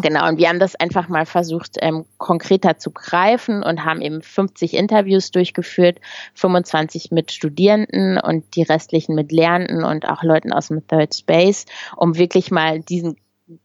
Genau, 0.00 0.28
und 0.28 0.38
wir 0.38 0.49
haben 0.49 0.61
das 0.61 0.75
einfach 0.76 1.09
mal 1.09 1.26
versucht, 1.26 1.76
ähm, 1.80 2.04
konkreter 2.18 2.78
zu 2.78 2.90
greifen 2.90 3.62
und 3.62 3.85
haben 3.85 4.00
eben 4.00 4.23
50 4.23 4.75
Interviews 4.75 5.30
durchgeführt, 5.30 6.00
25 6.35 7.11
mit 7.11 7.32
Studierenden 7.32 8.18
und 8.18 8.56
die 8.56 8.62
restlichen 8.62 9.14
mit 9.14 9.32
Lernenden 9.32 9.85
und 9.85 10.09
auch 10.09 10.23
Leuten 10.23 10.52
aus 10.52 10.68
dem 10.68 10.87
Third 10.87 11.14
Space, 11.14 11.66
um 11.97 12.16
wirklich 12.16 12.50
mal 12.50 12.80
diesen 12.80 13.16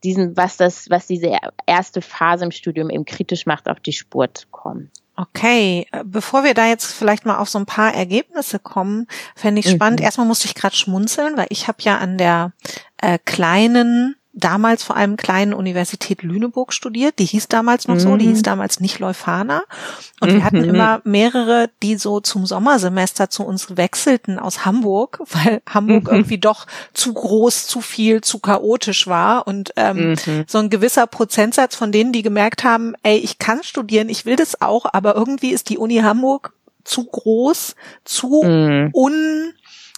diesen, 0.03 0.35
was 0.35 0.57
das, 0.57 0.89
was 0.89 1.07
diese 1.07 1.37
erste 1.65 2.01
Phase 2.01 2.43
im 2.43 2.51
Studium 2.51 2.89
eben 2.89 3.05
kritisch 3.05 3.45
macht, 3.45 3.69
auf 3.69 3.79
die 3.79 3.93
Spur 3.93 4.33
zu 4.33 4.47
kommen. 4.49 4.91
Okay, 5.19 5.87
äh, 5.91 6.03
bevor 6.05 6.43
wir 6.43 6.53
da 6.53 6.67
jetzt 6.67 6.85
vielleicht 6.93 7.25
mal 7.25 7.37
auf 7.37 7.49
so 7.49 7.57
ein 7.57 7.65
paar 7.65 7.91
Ergebnisse 7.91 8.59
kommen, 8.59 9.07
fände 9.35 9.59
ich 9.59 9.69
spannend. 9.69 9.99
Mhm. 9.99 10.05
Erstmal 10.05 10.27
musste 10.27 10.45
ich 10.45 10.53
gerade 10.53 10.75
schmunzeln, 10.75 11.35
weil 11.37 11.47
ich 11.49 11.67
habe 11.67 11.79
ja 11.81 11.97
an 11.97 12.19
der 12.19 12.53
äh, 12.97 13.17
kleinen 13.25 14.15
damals 14.37 14.83
vor 14.83 14.95
allem 14.95 15.17
kleinen 15.17 15.53
Universität 15.53 16.21
Lüneburg 16.21 16.71
studiert. 16.71 17.19
Die 17.19 17.25
hieß 17.25 17.47
damals 17.47 17.87
noch 17.87 17.95
mhm. 17.95 17.99
so, 17.99 18.17
die 18.17 18.27
hieß 18.27 18.39
mhm. 18.39 18.43
damals 18.43 18.79
nicht 18.79 18.99
Leuphana. 18.99 19.63
Und 20.19 20.31
mhm. 20.31 20.35
wir 20.35 20.43
hatten 20.43 20.61
mhm. 20.61 20.69
immer 20.69 21.01
mehrere, 21.03 21.69
die 21.81 21.95
so 21.95 22.19
zum 22.19 22.45
Sommersemester 22.45 23.29
zu 23.29 23.43
uns 23.43 23.75
wechselten 23.77 24.39
aus 24.39 24.65
Hamburg, 24.65 25.19
weil 25.31 25.61
Hamburg 25.67 26.05
mhm. 26.05 26.17
irgendwie 26.17 26.37
doch 26.37 26.67
zu 26.93 27.13
groß, 27.13 27.67
zu 27.67 27.81
viel, 27.81 28.21
zu 28.21 28.39
chaotisch 28.39 29.07
war. 29.07 29.47
Und 29.47 29.73
ähm, 29.75 30.11
mhm. 30.11 30.43
so 30.47 30.59
ein 30.59 30.69
gewisser 30.69 31.07
Prozentsatz 31.07 31.75
von 31.75 31.91
denen, 31.91 32.13
die 32.13 32.21
gemerkt 32.21 32.63
haben, 32.63 32.93
ey, 33.03 33.17
ich 33.17 33.39
kann 33.39 33.63
studieren, 33.63 34.09
ich 34.09 34.25
will 34.25 34.35
das 34.35 34.61
auch, 34.61 34.85
aber 34.91 35.15
irgendwie 35.15 35.49
ist 35.49 35.69
die 35.69 35.77
Uni 35.77 35.97
Hamburg 35.97 36.53
zu 36.83 37.03
groß, 37.03 37.75
zu 38.05 38.41
un 38.93 39.53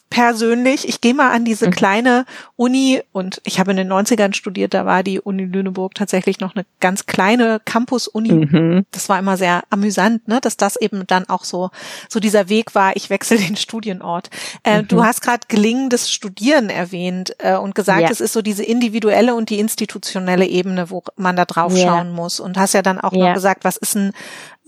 persönlich, 0.10 0.88
ich 0.88 1.02
gehe 1.02 1.14
mal 1.14 1.32
an 1.32 1.46
diese 1.46 1.68
mhm. 1.68 1.72
kleine 1.72 2.26
Uni 2.56 3.02
und 3.12 3.42
ich 3.46 3.60
habe 3.60 3.72
in 3.72 3.78
den 3.78 3.92
90ern 3.92 4.34
studiert, 4.34 4.74
da 4.74 4.86
war 4.86 5.04
die 5.04 5.20
Uni 5.20 5.46
Lüneburg 5.46 5.94
tatsächlich 5.94 6.40
noch 6.40 6.56
eine 6.56 6.66
ganz 6.80 7.06
kleine 7.06 7.62
Campus-Uni. 7.64 8.32
Mhm. 8.32 8.86
Das 8.92 9.10
war 9.10 9.20
immer 9.20 9.38
sehr 9.38 9.64
amüsant, 9.70 10.28
ne, 10.28 10.40
dass 10.42 10.58
das 10.58 10.76
eben 10.78 11.06
dann 11.06 11.30
auch 11.30 11.44
so, 11.44 11.70
so 12.08 12.20
dieser 12.20 12.50
Weg 12.50 12.74
war, 12.74 12.96
ich 12.96 13.10
wechsle 13.10 13.38
den 13.38 13.56
Studienort. 13.56 14.30
Äh, 14.64 14.82
mhm. 14.82 14.88
Du 14.88 15.04
hast 15.04 15.22
gerade 15.22 15.42
gelingendes 15.48 16.12
Studieren 16.12 16.70
erwähnt 16.70 17.36
äh, 17.38 17.56
und 17.56 17.76
gesagt, 17.76 18.02
ja. 18.02 18.10
es 18.10 18.20
ist 18.20 18.34
so 18.34 18.42
diese 18.42 18.64
individuelle 18.64 19.36
und 19.36 19.50
die 19.50 19.60
institutionelle 19.60 20.48
Ebene, 20.48 20.90
wo 20.90 21.04
man 21.18 21.36
da 21.36 21.46
drauf 21.46 21.76
ja. 21.76 21.88
schauen 21.88 22.12
muss 22.12 22.40
und 22.40 22.58
hast 22.58 22.74
ja 22.74 22.82
dann 22.82 23.00
auch 23.00 23.14
ja. 23.14 23.28
noch 23.28 23.34
gesagt, 23.36 23.64
was 23.64 23.78
ist 23.78 23.96
ein 23.96 24.14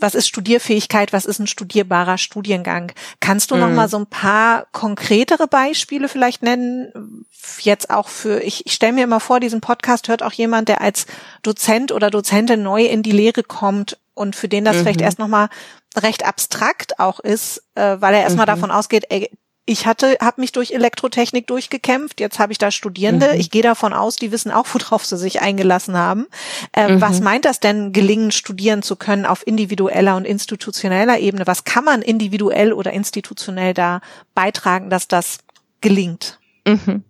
was 0.01 0.15
ist 0.15 0.27
Studierfähigkeit, 0.27 1.13
was 1.13 1.25
ist 1.25 1.39
ein 1.39 1.47
studierbarer 1.47 2.17
Studiengang. 2.17 2.91
Kannst 3.19 3.51
du 3.51 3.55
mhm. 3.55 3.61
noch 3.61 3.69
mal 3.69 3.89
so 3.89 3.97
ein 3.97 4.07
paar 4.07 4.67
konkretere 4.71 5.47
Beispiele 5.47 6.09
vielleicht 6.09 6.43
nennen? 6.43 7.25
Jetzt 7.59 7.89
auch 7.89 8.07
für, 8.07 8.41
ich, 8.41 8.65
ich 8.65 8.73
stelle 8.73 8.93
mir 8.93 9.03
immer 9.03 9.19
vor, 9.19 9.39
diesen 9.39 9.61
Podcast 9.61 10.07
hört 10.07 10.23
auch 10.23 10.33
jemand, 10.33 10.69
der 10.69 10.81
als 10.81 11.05
Dozent 11.43 11.91
oder 11.91 12.09
Dozentin 12.09 12.63
neu 12.63 12.85
in 12.85 13.03
die 13.03 13.11
Lehre 13.11 13.43
kommt 13.43 13.97
und 14.13 14.35
für 14.35 14.47
den 14.47 14.65
das 14.65 14.77
mhm. 14.77 14.81
vielleicht 14.81 15.01
erst 15.01 15.19
noch 15.19 15.27
mal 15.27 15.49
recht 15.97 16.25
abstrakt 16.25 16.99
auch 16.99 17.19
ist, 17.19 17.63
äh, 17.75 17.97
weil 17.99 18.13
er 18.13 18.21
erstmal 18.21 18.45
mhm. 18.45 18.51
davon 18.51 18.71
ausgeht, 18.71 19.05
ey, 19.09 19.29
ich 19.65 19.85
hatte, 19.85 20.17
habe 20.19 20.41
mich 20.41 20.51
durch 20.51 20.71
Elektrotechnik 20.71 21.47
durchgekämpft. 21.47 22.19
Jetzt 22.19 22.39
habe 22.39 22.51
ich 22.51 22.57
da 22.57 22.71
Studierende. 22.71 23.33
Mhm. 23.33 23.39
Ich 23.39 23.51
gehe 23.51 23.61
davon 23.61 23.93
aus, 23.93 24.15
die 24.15 24.31
wissen 24.31 24.51
auch, 24.51 24.65
worauf 24.73 25.05
sie 25.05 25.17
sich 25.17 25.41
eingelassen 25.41 25.95
haben. 25.95 26.27
Äh, 26.73 26.93
mhm. 26.95 27.01
Was 27.01 27.21
meint 27.21 27.45
das 27.45 27.59
denn, 27.59 27.93
gelingen, 27.93 28.31
studieren 28.31 28.81
zu 28.81 28.95
können 28.95 29.25
auf 29.25 29.45
individueller 29.45 30.15
und 30.15 30.25
institutioneller 30.25 31.19
Ebene? 31.19 31.47
Was 31.47 31.63
kann 31.63 31.85
man 31.85 32.01
individuell 32.01 32.73
oder 32.73 32.91
institutionell 32.91 33.73
da 33.73 34.01
beitragen, 34.33 34.89
dass 34.89 35.07
das 35.07 35.39
gelingt? 35.79 36.39
Mhm. 36.67 37.03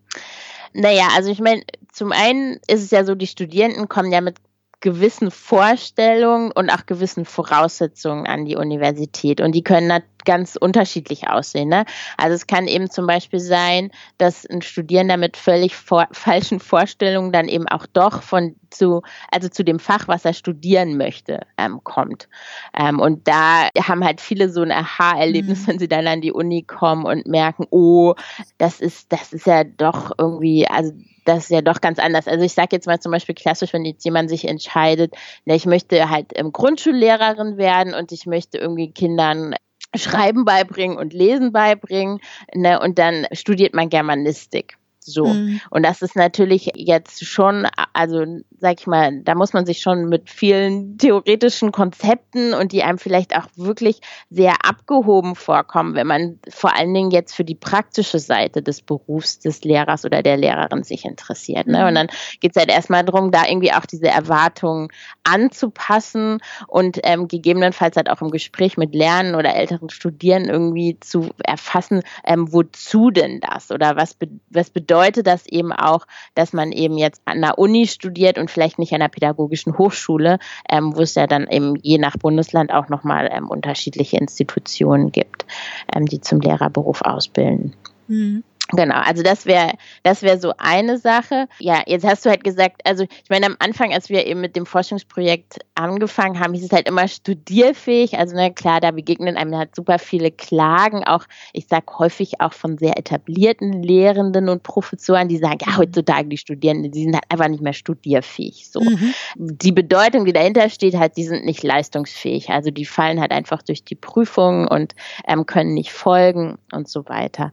Naja, 0.74 1.10
also 1.15 1.29
ich 1.29 1.39
meine, 1.39 1.63
zum 1.91 2.12
einen 2.12 2.60
ist 2.67 2.84
es 2.84 2.91
ja 2.91 3.03
so, 3.03 3.15
die 3.15 3.27
Studierenden 3.27 3.89
kommen 3.89 4.12
ja 4.12 4.22
mit 4.22 4.38
gewissen 4.81 5.31
Vorstellungen 5.31 6.51
und 6.51 6.69
auch 6.69 6.85
gewissen 6.85 7.25
Voraussetzungen 7.25 8.25
an 8.25 8.45
die 8.45 8.55
Universität. 8.55 9.39
Und 9.39 9.53
die 9.53 9.63
können 9.63 10.01
ganz 10.25 10.55
unterschiedlich 10.55 11.27
aussehen. 11.29 11.69
Ne? 11.69 11.85
Also 12.17 12.35
es 12.35 12.47
kann 12.47 12.67
eben 12.67 12.89
zum 12.89 13.07
Beispiel 13.07 13.39
sein, 13.39 13.91
dass 14.17 14.45
ein 14.45 14.61
Studierender 14.61 15.17
mit 15.17 15.38
völlig 15.38 15.75
vor, 15.75 16.07
falschen 16.11 16.59
Vorstellungen 16.59 17.31
dann 17.31 17.47
eben 17.47 17.67
auch 17.67 17.85
doch 17.85 18.21
von 18.21 18.55
zu, 18.73 19.01
also 19.31 19.49
zu 19.49 19.63
dem 19.63 19.79
Fach, 19.79 20.07
was 20.07 20.25
er 20.25 20.33
studieren 20.33 20.97
möchte, 20.97 21.41
ähm, 21.57 21.81
kommt. 21.83 22.29
Ähm, 22.77 22.99
und 22.99 23.27
da 23.27 23.69
haben 23.79 24.03
halt 24.03 24.21
viele 24.21 24.49
so 24.49 24.61
ein 24.61 24.71
Aha-Erlebnis, 24.71 25.61
mhm. 25.61 25.67
wenn 25.67 25.79
sie 25.79 25.87
dann 25.87 26.07
an 26.07 26.21
die 26.21 26.31
Uni 26.31 26.63
kommen 26.63 27.05
und 27.05 27.27
merken, 27.27 27.67
oh, 27.69 28.15
das 28.57 28.79
ist, 28.79 29.11
das 29.11 29.33
ist 29.33 29.45
ja 29.45 29.63
doch 29.63 30.11
irgendwie, 30.17 30.67
also 30.67 30.93
das 31.25 31.43
ist 31.45 31.49
ja 31.49 31.61
doch 31.61 31.81
ganz 31.81 31.99
anders. 31.99 32.27
Also 32.27 32.43
ich 32.43 32.53
sage 32.53 32.69
jetzt 32.71 32.87
mal 32.87 32.99
zum 32.99 33.11
Beispiel 33.11 33.35
klassisch, 33.35 33.73
wenn 33.73 33.85
jetzt 33.85 34.03
jemand 34.05 34.29
sich 34.29 34.47
entscheidet, 34.47 35.13
ne, 35.45 35.55
ich 35.55 35.65
möchte 35.65 36.09
halt 36.09 36.31
ähm, 36.35 36.51
Grundschullehrerin 36.51 37.57
werden 37.57 37.93
und 37.93 38.11
ich 38.11 38.25
möchte 38.25 38.57
irgendwie 38.57 38.91
Kindern 38.91 39.55
Schreiben 39.95 40.45
beibringen 40.45 40.97
und 40.97 41.13
Lesen 41.13 41.51
beibringen. 41.51 42.19
Ne, 42.53 42.79
und 42.79 42.97
dann 42.97 43.27
studiert 43.33 43.73
man 43.73 43.89
Germanistik. 43.89 44.77
So. 44.99 45.25
Mhm. 45.25 45.59
Und 45.69 45.83
das 45.83 46.01
ist 46.01 46.15
natürlich 46.15 46.71
jetzt 46.75 47.25
schon, 47.25 47.67
also 47.93 48.25
sag 48.61 48.79
ich 48.79 48.85
mal, 48.85 49.21
da 49.23 49.33
muss 49.33 49.53
man 49.53 49.65
sich 49.65 49.81
schon 49.81 50.07
mit 50.07 50.29
vielen 50.29 50.99
theoretischen 50.99 51.71
Konzepten 51.71 52.53
und 52.53 52.71
die 52.71 52.83
einem 52.83 52.99
vielleicht 52.99 53.35
auch 53.35 53.47
wirklich 53.55 54.01
sehr 54.29 54.53
abgehoben 54.63 55.33
vorkommen, 55.33 55.95
wenn 55.95 56.05
man 56.05 56.39
vor 56.47 56.75
allen 56.75 56.93
Dingen 56.93 57.09
jetzt 57.09 57.33
für 57.35 57.43
die 57.43 57.55
praktische 57.55 58.19
Seite 58.19 58.61
des 58.61 58.83
Berufs 58.83 59.39
des 59.39 59.63
Lehrers 59.63 60.05
oder 60.05 60.21
der 60.21 60.37
Lehrerin 60.37 60.83
sich 60.83 61.05
interessiert. 61.05 61.65
Ne? 61.65 61.85
Und 61.85 61.91
mhm. 61.91 61.95
dann 61.95 62.07
geht 62.39 62.51
es 62.55 62.59
halt 62.59 62.71
erstmal 62.71 63.03
darum, 63.03 63.31
da 63.31 63.47
irgendwie 63.47 63.73
auch 63.73 63.87
diese 63.87 64.07
Erwartungen 64.07 64.89
anzupassen 65.23 66.37
und 66.67 66.99
ähm, 67.03 67.27
gegebenenfalls 67.27 67.97
halt 67.97 68.11
auch 68.11 68.21
im 68.21 68.29
Gespräch 68.29 68.77
mit 68.77 68.93
Lernen 68.93 69.33
oder 69.33 69.55
älteren 69.55 69.89
Studierenden 69.89 70.51
irgendwie 70.51 71.00
zu 71.00 71.31
erfassen, 71.43 72.01
ähm, 72.24 72.53
wozu 72.53 73.09
denn 73.09 73.39
das 73.39 73.71
oder 73.71 73.95
was, 73.95 74.13
be 74.13 74.27
was 74.51 74.69
bedeutet 74.69 75.25
das 75.25 75.47
eben 75.47 75.71
auch, 75.71 76.05
dass 76.35 76.53
man 76.53 76.71
eben 76.71 77.00
jetzt 77.00 77.21
an 77.25 77.41
der 77.41 77.57
Uni 77.57 77.87
studiert 77.87 78.37
und 78.37 78.50
vielleicht 78.51 78.79
nicht 78.79 78.94
an 78.94 79.01
einer 79.01 79.09
pädagogischen 79.09 79.77
Hochschule, 79.77 80.40
ähm, 80.70 80.96
wo 80.96 81.01
es 81.01 81.16
ja 81.16 81.27
dann 81.27 81.48
eben 81.48 81.75
je 81.81 81.98
nach 81.98 82.18
Bundesland 82.18 82.74
auch 82.74 82.90
nochmal 82.90 83.29
ähm, 83.31 83.50
unterschiedliche 83.50 84.18
Institutionen 84.18 85.11
gibt, 85.11 85.46
ähm, 85.94 86.05
die 86.05 86.22
zum 86.22 86.40
Lehrerberuf 86.42 87.01
ausbilden. 87.01 87.74
Mhm. 88.07 88.44
Genau, 88.72 88.96
also 88.96 89.24
das 89.24 89.46
wäre 89.46 89.74
das 90.03 90.22
wäre 90.22 90.40
so 90.40 90.53
eine 90.57 90.98
Sache. 90.98 91.48
Ja, 91.60 91.81
jetzt 91.86 92.05
hast 92.05 92.25
du 92.25 92.29
halt 92.29 92.44
gesagt, 92.44 92.81
also 92.86 93.03
ich 93.03 93.29
meine 93.29 93.46
am 93.46 93.55
Anfang, 93.60 93.94
als 93.94 94.10
wir 94.10 94.25
eben 94.25 94.42
mit 94.42 94.55
dem 94.55 94.66
Forschungsprojekt 94.66 95.60
angefangen 95.75 96.40
haben, 96.40 96.53
hieß 96.53 96.66
es 96.66 96.72
halt 96.72 96.88
immer 96.88 97.07
studierfähig. 97.07 98.18
Also 98.18 98.36
na 98.36 98.44
ne, 98.44 98.53
klar, 98.53 98.79
da 98.79 98.92
begegnen 98.92 99.38
einem 99.38 99.55
halt 99.55 99.75
super 99.75 100.00
viele 100.00 100.31
Klagen, 100.31 101.03
auch 101.03 101.25
ich 101.53 101.68
sag 101.68 102.00
häufig 102.00 102.40
auch 102.40 102.53
von 102.53 102.77
sehr 102.77 102.98
etablierten 102.98 103.84
Lehrenden 103.84 104.50
und 104.50 104.64
Professoren, 104.64 105.27
die 105.27 105.38
sagen, 105.38 105.60
ja 105.66 105.77
heutzutage 105.77 106.29
die 106.29 106.38
Studierenden, 106.38 106.92
die 106.92 107.03
sind 107.03 107.16
halt 107.16 107.25
einfach 107.29 107.48
nicht 107.48 107.64
mehr 107.64 107.74
studierfähig. 107.74 108.70
So 108.70 108.81
mhm. 108.81 109.14
die 109.36 109.72
Bedeutung, 109.72 110.25
die 110.25 110.34
dahinter 110.34 110.70
steht, 110.70 110.96
halt, 110.96 111.18
die 111.18 111.24
sind 111.24 111.46
nicht 111.46 111.64
leistungsfähig. 111.64 112.50
Also 112.50 112.72
die 112.72 112.86
fallen 112.86 113.20
halt 113.20 113.31
einfach 113.31 113.62
durch 113.62 113.84
die 113.84 113.96
Prüfungen 113.96 114.68
und 114.68 114.96
ähm, 115.27 115.46
können 115.46 115.74
nicht 115.74 115.92
folgen 115.92 116.57
und 116.72 116.88
so 116.88 117.07
weiter. 117.07 117.51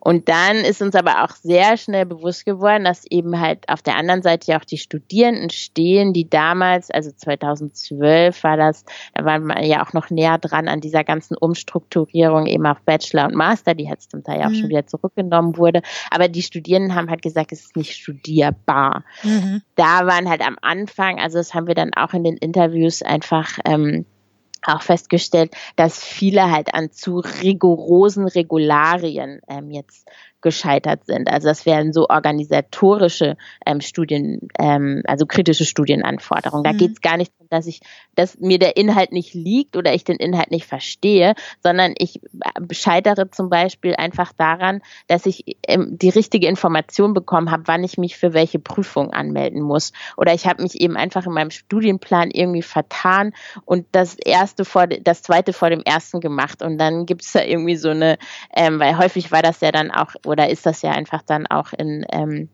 Und 0.00 0.28
dann 0.28 0.53
dann 0.54 0.64
ist 0.64 0.82
uns 0.82 0.94
aber 0.94 1.24
auch 1.24 1.30
sehr 1.30 1.76
schnell 1.76 2.06
bewusst 2.06 2.44
geworden, 2.44 2.84
dass 2.84 3.04
eben 3.10 3.40
halt 3.40 3.68
auf 3.68 3.82
der 3.82 3.96
anderen 3.96 4.22
Seite 4.22 4.52
ja 4.52 4.58
auch 4.60 4.64
die 4.64 4.78
Studierenden 4.78 5.50
stehen, 5.50 6.12
die 6.12 6.28
damals, 6.28 6.90
also 6.90 7.10
2012 7.10 8.42
war 8.42 8.56
das, 8.56 8.84
da 9.14 9.24
waren 9.24 9.46
wir 9.46 9.64
ja 9.64 9.84
auch 9.84 9.92
noch 9.92 10.10
näher 10.10 10.38
dran 10.38 10.68
an 10.68 10.80
dieser 10.80 11.04
ganzen 11.04 11.36
Umstrukturierung 11.36 12.46
eben 12.46 12.66
auf 12.66 12.80
Bachelor 12.82 13.26
und 13.26 13.34
Master, 13.34 13.74
die 13.74 13.84
jetzt 13.84 14.10
zum 14.10 14.22
Teil 14.24 14.40
ja 14.40 14.46
auch 14.46 14.50
mhm. 14.50 14.56
schon 14.56 14.68
wieder 14.68 14.86
zurückgenommen 14.86 15.56
wurde. 15.56 15.82
Aber 16.10 16.28
die 16.28 16.42
Studierenden 16.42 16.94
haben 16.94 17.10
halt 17.10 17.22
gesagt, 17.22 17.52
es 17.52 17.66
ist 17.66 17.76
nicht 17.76 17.94
studierbar. 17.94 19.04
Mhm. 19.22 19.62
Da 19.74 20.06
waren 20.06 20.28
halt 20.28 20.46
am 20.46 20.56
Anfang, 20.62 21.18
also 21.18 21.38
das 21.38 21.54
haben 21.54 21.66
wir 21.66 21.74
dann 21.74 21.94
auch 21.94 22.12
in 22.14 22.24
den 22.24 22.36
Interviews 22.36 23.02
einfach 23.02 23.58
ähm, 23.64 24.06
auch 24.66 24.82
festgestellt, 24.82 25.54
dass 25.76 26.02
viele 26.02 26.50
halt 26.50 26.74
an 26.74 26.90
zu 26.90 27.18
rigorosen 27.18 28.26
Regularien 28.26 29.40
ähm, 29.48 29.70
jetzt 29.70 30.08
gescheitert 30.44 31.06
sind. 31.06 31.28
Also 31.28 31.48
das 31.48 31.64
wären 31.64 31.92
so 31.94 32.06
organisatorische 32.08 33.36
ähm, 33.64 33.80
Studien, 33.80 34.48
ähm, 34.58 35.02
also 35.06 35.24
kritische 35.26 35.64
Studienanforderungen. 35.64 36.62
Da 36.62 36.74
mhm. 36.74 36.76
geht 36.76 36.92
es 36.92 37.00
gar 37.00 37.16
nicht 37.16 37.32
darum, 37.32 37.48
dass 37.48 37.66
ich, 37.66 37.80
dass 38.14 38.38
mir 38.38 38.58
der 38.58 38.76
Inhalt 38.76 39.10
nicht 39.10 39.32
liegt 39.32 39.76
oder 39.76 39.94
ich 39.94 40.04
den 40.04 40.18
Inhalt 40.18 40.50
nicht 40.50 40.66
verstehe, 40.66 41.34
sondern 41.62 41.94
ich 41.96 42.22
äh, 42.22 42.74
scheitere 42.74 43.30
zum 43.30 43.48
Beispiel 43.48 43.96
einfach 43.96 44.32
daran, 44.34 44.82
dass 45.06 45.24
ich 45.24 45.56
ähm, 45.66 45.96
die 45.98 46.10
richtige 46.10 46.46
Information 46.46 47.14
bekommen 47.14 47.50
habe, 47.50 47.64
wann 47.66 47.82
ich 47.82 47.96
mich 47.96 48.18
für 48.18 48.34
welche 48.34 48.58
Prüfung 48.58 49.14
anmelden 49.14 49.62
muss. 49.62 49.92
Oder 50.18 50.34
ich 50.34 50.46
habe 50.46 50.62
mich 50.62 50.78
eben 50.78 50.96
einfach 50.96 51.24
in 51.24 51.32
meinem 51.32 51.50
Studienplan 51.50 52.30
irgendwie 52.30 52.62
vertan 52.62 53.32
und 53.64 53.86
das 53.92 54.14
erste 54.14 54.66
vor 54.66 54.86
das 54.86 55.22
zweite 55.22 55.54
vor 55.54 55.70
dem 55.70 55.80
ersten 55.80 56.20
gemacht. 56.20 56.62
Und 56.62 56.76
dann 56.76 57.06
gibt 57.06 57.22
es 57.22 57.32
da 57.32 57.42
irgendwie 57.42 57.76
so 57.76 57.88
eine, 57.88 58.18
ähm, 58.54 58.78
weil 58.78 58.98
häufig 58.98 59.32
war 59.32 59.40
das 59.40 59.62
ja 59.62 59.72
dann 59.72 59.90
auch 59.90 60.14
oder 60.34 60.50
ist 60.50 60.66
das 60.66 60.82
ja 60.82 60.90
einfach 60.90 61.22
dann 61.22 61.46
auch 61.46 61.72
in 61.72 62.04
ähm, 62.12 62.48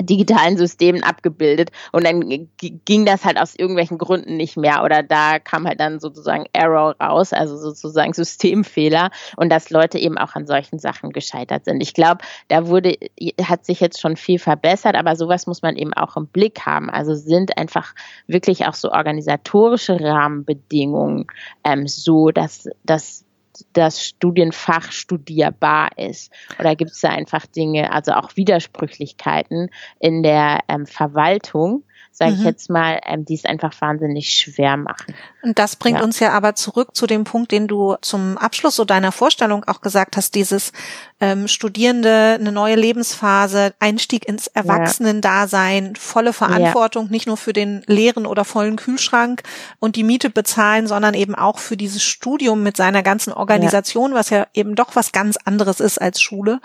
digitalen 0.00 0.56
Systemen 0.56 1.02
abgebildet 1.02 1.70
und 1.92 2.04
dann 2.04 2.48
ging 2.58 3.06
das 3.06 3.24
halt 3.24 3.38
aus 3.40 3.54
irgendwelchen 3.56 3.96
Gründen 3.98 4.36
nicht 4.36 4.56
mehr 4.56 4.84
oder 4.84 5.02
da 5.02 5.38
kam 5.38 5.66
halt 5.66 5.80
dann 5.80 6.00
sozusagen 6.00 6.44
Error 6.52 6.94
raus, 7.00 7.32
also 7.32 7.56
sozusagen 7.56 8.12
Systemfehler 8.12 9.10
und 9.36 9.50
dass 9.50 9.70
Leute 9.70 9.98
eben 9.98 10.18
auch 10.18 10.34
an 10.34 10.46
solchen 10.46 10.78
Sachen 10.78 11.10
gescheitert 11.10 11.64
sind. 11.64 11.80
Ich 11.80 11.94
glaube, 11.94 12.22
da 12.48 12.66
wurde, 12.66 12.96
hat 13.42 13.64
sich 13.64 13.80
jetzt 13.80 14.00
schon 14.00 14.16
viel 14.16 14.38
verbessert, 14.38 14.96
aber 14.96 15.16
sowas 15.16 15.46
muss 15.46 15.62
man 15.62 15.76
eben 15.76 15.94
auch 15.94 16.16
im 16.16 16.26
Blick 16.26 16.60
haben. 16.66 16.90
Also 16.90 17.14
sind 17.14 17.56
einfach 17.56 17.94
wirklich 18.26 18.66
auch 18.66 18.74
so 18.74 18.92
organisatorische 18.92 19.98
Rahmenbedingungen 19.98 21.26
ähm, 21.64 21.86
so, 21.86 22.30
dass, 22.30 22.68
dass 22.84 23.25
das 23.72 24.04
Studienfach 24.04 24.92
studierbar 24.92 25.90
ist? 25.96 26.32
Oder 26.58 26.76
gibt 26.76 26.92
es 26.92 27.00
da 27.00 27.10
einfach 27.10 27.46
Dinge, 27.46 27.92
also 27.92 28.12
auch 28.12 28.36
Widersprüchlichkeiten 28.36 29.70
in 29.98 30.22
der 30.22 30.60
ähm, 30.68 30.86
Verwaltung, 30.86 31.84
sage 32.10 32.32
mhm. 32.32 32.38
ich 32.38 32.44
jetzt 32.44 32.70
mal, 32.70 33.00
ähm, 33.04 33.24
die 33.24 33.34
es 33.34 33.44
einfach 33.44 33.78
wahnsinnig 33.80 34.30
schwer 34.30 34.76
machen? 34.76 35.14
Und 35.46 35.60
das 35.60 35.76
bringt 35.76 35.98
ja. 35.98 36.04
uns 36.04 36.18
ja 36.18 36.32
aber 36.32 36.56
zurück 36.56 36.96
zu 36.96 37.06
dem 37.06 37.22
Punkt, 37.22 37.52
den 37.52 37.68
du 37.68 37.94
zum 38.00 38.36
Abschluss 38.36 38.74
so 38.74 38.84
deiner 38.84 39.12
Vorstellung 39.12 39.62
auch 39.62 39.80
gesagt 39.80 40.16
hast, 40.16 40.34
dieses 40.34 40.72
ähm, 41.20 41.46
Studierende, 41.46 42.36
eine 42.40 42.50
neue 42.50 42.74
Lebensphase, 42.74 43.72
Einstieg 43.78 44.26
ins 44.26 44.48
Erwachsenendasein, 44.48 45.94
volle 45.94 46.32
Verantwortung, 46.32 47.06
ja. 47.06 47.10
nicht 47.12 47.28
nur 47.28 47.36
für 47.36 47.52
den 47.52 47.84
leeren 47.86 48.26
oder 48.26 48.44
vollen 48.44 48.74
Kühlschrank 48.74 49.44
und 49.78 49.94
die 49.94 50.02
Miete 50.02 50.30
bezahlen, 50.30 50.88
sondern 50.88 51.14
eben 51.14 51.36
auch 51.36 51.60
für 51.60 51.76
dieses 51.76 52.02
Studium 52.02 52.64
mit 52.64 52.76
seiner 52.76 53.04
ganzen 53.04 53.32
Organisation, 53.32 54.10
ja. 54.10 54.16
was 54.16 54.30
ja 54.30 54.48
eben 54.52 54.74
doch 54.74 54.96
was 54.96 55.12
ganz 55.12 55.36
anderes 55.44 55.78
ist 55.78 55.98
als 55.98 56.20
Schule. 56.20 56.60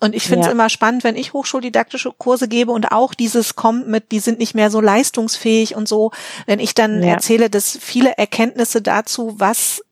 Und 0.00 0.14
ich 0.14 0.24
finde 0.24 0.40
es 0.40 0.46
ja. 0.46 0.52
immer 0.52 0.68
spannend, 0.68 1.04
wenn 1.04 1.16
ich 1.16 1.32
hochschuldidaktische 1.32 2.12
Kurse 2.18 2.48
gebe 2.48 2.72
und 2.72 2.90
auch 2.90 3.14
dieses 3.14 3.54
kommt 3.54 3.86
mit, 3.86 4.10
die 4.10 4.18
sind 4.18 4.40
nicht 4.40 4.54
mehr 4.54 4.70
so 4.70 4.80
leistungsfähig 4.80 5.76
und 5.76 5.88
so, 5.88 6.10
wenn 6.46 6.58
ich 6.58 6.74
dann 6.74 7.02
erzähle, 7.02 7.48
dass 7.48 7.78
viele 7.80 8.18
Erkenntnisse 8.24 8.80
dazu, 8.80 9.34
was 9.36 9.82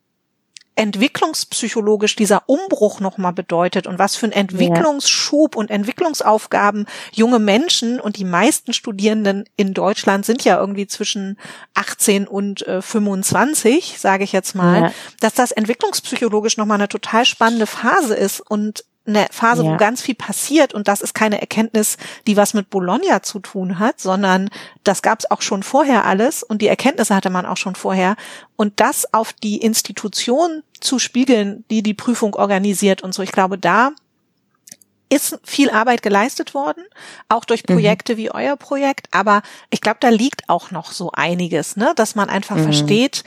entwicklungspsychologisch 0.75 2.17
dieser 2.17 2.45
Umbruch 2.49 3.01
nochmal 3.01 3.35
bedeutet 3.35 3.87
und 3.87 3.99
was 3.99 4.17
für 4.17 4.25
ein 4.25 4.33
Entwicklungsschub 4.33 5.55
und 5.55 5.71
Entwicklungsaufgaben 5.71 6.87
junge 7.13 7.39
Menschen 7.39 8.01
und 8.01 8.17
die 8.17 8.25
meisten 8.25 8.73
Studierenden 8.73 9.45
in 9.57 9.75
Deutschland 9.75 10.25
sind 10.25 10.45
ja 10.45 10.59
irgendwie 10.59 10.87
zwischen 10.87 11.39
18 11.75 12.27
und 12.27 12.67
äh, 12.67 12.81
25, 12.81 13.99
sage 13.99 14.25
ich 14.25 14.33
jetzt 14.33 14.55
mal, 14.55 14.81
ja. 14.81 14.93
dass 15.21 15.35
das 15.35 15.53
entwicklungspsychologisch 15.53 16.57
nochmal 16.57 16.79
eine 16.79 16.89
total 16.89 17.27
spannende 17.27 17.67
Phase 17.67 18.15
ist 18.15 18.41
und 18.41 18.85
eine 19.07 19.27
Phase, 19.31 19.65
ja. 19.65 19.73
wo 19.73 19.77
ganz 19.77 20.01
viel 20.01 20.15
passiert 20.15 20.75
und 20.75 20.87
das 20.87 21.01
ist 21.01 21.15
keine 21.15 21.41
Erkenntnis, 21.41 21.97
die 22.27 22.37
was 22.37 22.55
mit 22.55 22.71
Bologna 22.71 23.23
zu 23.23 23.41
tun 23.41 23.79
hat, 23.79 24.01
sondern 24.01 24.49
das 24.85 25.03
gab 25.03 25.19
es 25.21 25.31
auch 25.31 25.43
schon 25.43 25.63
vorher 25.63 26.05
alles 26.05 26.43
und 26.43 26.63
die 26.63 26.69
Erkenntnisse 26.69 27.15
hatte 27.15 27.31
man 27.31 27.47
auch 27.47 27.57
schon 27.57 27.75
vorher 27.75 28.17
und 28.57 28.79
das 28.79 29.13
auf 29.13 29.33
die 29.33 29.59
Institution 29.59 30.63
zu 30.81 30.99
spiegeln, 30.99 31.65
die 31.71 31.83
die 31.83 31.95
Prüfung 31.95 32.35
organisiert 32.35 33.03
und 33.03 33.13
so. 33.13 33.23
Ich 33.23 33.33
glaube, 33.33 33.59
da 33.59 33.91
ist 35.13 35.39
viel 35.45 35.69
Arbeit 35.69 36.03
geleistet 36.03 36.55
worden, 36.55 36.85
auch 37.29 37.45
durch 37.45 37.65
mhm. 37.69 37.75
Projekte 37.75 38.15
mhm. 38.15 38.19
wie 38.19 38.31
euer 38.31 38.57
Projekt, 38.57 39.09
aber 39.11 39.43
ich 39.71 39.81
glaube, 39.81 39.99
da 40.01 40.09
liegt 40.09 40.49
auch 40.49 40.71
noch 40.71 40.93
so 40.93 41.11
einiges, 41.13 41.77
ne, 41.77 41.93
dass 41.97 42.15
man 42.15 42.31
einfach 42.31 42.57
mhm. 42.57 42.65
versteht, 42.65 43.25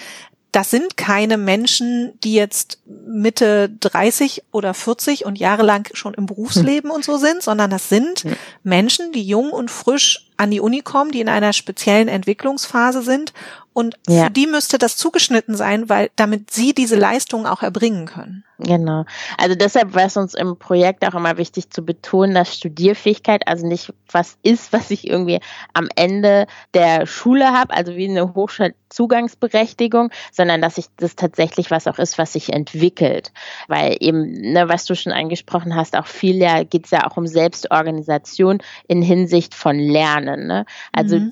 das 0.55 0.71
sind 0.71 0.95
keine 0.95 1.37
Menschen, 1.37 2.17
die 2.23 2.33
jetzt 2.33 2.79
Mitte 2.85 3.69
30 3.81 4.43
oder 4.53 4.73
40 4.73 5.25
und 5.25 5.37
jahrelang 5.37 5.89
schon 5.91 6.13
im 6.13 6.27
Berufsleben 6.27 6.91
und 6.91 7.03
so 7.03 7.17
sind, 7.17 7.43
sondern 7.43 7.69
das 7.69 7.89
sind 7.89 8.23
Menschen, 8.63 9.11
die 9.11 9.23
jung 9.23 9.51
und 9.51 9.69
frisch 9.69 10.24
an 10.37 10.51
die 10.51 10.59
Uni 10.59 10.81
kommen, 10.81 11.11
die 11.11 11.21
in 11.21 11.29
einer 11.29 11.53
speziellen 11.53 12.07
Entwicklungsphase 12.07 13.01
sind 13.01 13.33
und 13.75 13.97
ja. 14.07 14.23
für 14.23 14.29
die 14.31 14.47
müsste 14.47 14.77
das 14.77 14.95
zugeschnitten 14.95 15.53
sein, 15.55 15.89
weil 15.89 16.09
damit 16.15 16.49
sie 16.49 16.73
diese 16.73 16.95
Leistungen 16.95 17.45
auch 17.45 17.61
erbringen 17.61 18.05
können. 18.05 18.45
Genau. 18.57 19.03
Also 19.37 19.55
deshalb 19.55 19.93
war 19.95 20.05
es 20.05 20.15
uns 20.15 20.33
im 20.33 20.57
Projekt 20.57 21.05
auch 21.05 21.13
immer 21.13 21.37
wichtig 21.37 21.71
zu 21.71 21.83
betonen, 21.83 22.33
dass 22.33 22.55
Studierfähigkeit 22.55 23.45
also 23.49 23.67
nicht 23.67 23.93
was 24.09 24.37
ist, 24.43 24.71
was 24.71 24.91
ich 24.91 25.09
irgendwie 25.09 25.41
am 25.73 25.89
Ende 25.97 26.47
der 26.73 27.05
Schule 27.05 27.51
habe, 27.51 27.73
also 27.73 27.97
wie 27.97 28.07
eine 28.07 28.33
Hochschulzugangsberechtigung, 28.33 30.09
sondern 30.31 30.61
dass 30.61 30.77
ich 30.77 30.85
das 30.95 31.17
tatsächlich 31.17 31.69
was 31.69 31.85
auch 31.85 31.99
ist, 31.99 32.17
was 32.17 32.31
sich 32.31 32.53
entwickelt. 32.53 33.33
Weil 33.67 33.97
eben, 33.99 34.31
ne, 34.31 34.69
was 34.69 34.85
du 34.85 34.95
schon 34.95 35.11
angesprochen 35.11 35.75
hast, 35.75 35.97
auch 35.97 36.07
viel 36.07 36.37
ja 36.37 36.63
geht 36.63 36.85
es 36.85 36.91
ja 36.91 37.05
auch 37.05 37.17
um 37.17 37.27
Selbstorganisation 37.27 38.59
in 38.87 39.01
Hinsicht 39.01 39.53
von 39.53 39.77
Lernen. 39.77 40.24
Ne? 40.25 40.65
Also 40.91 41.19
mhm. 41.19 41.31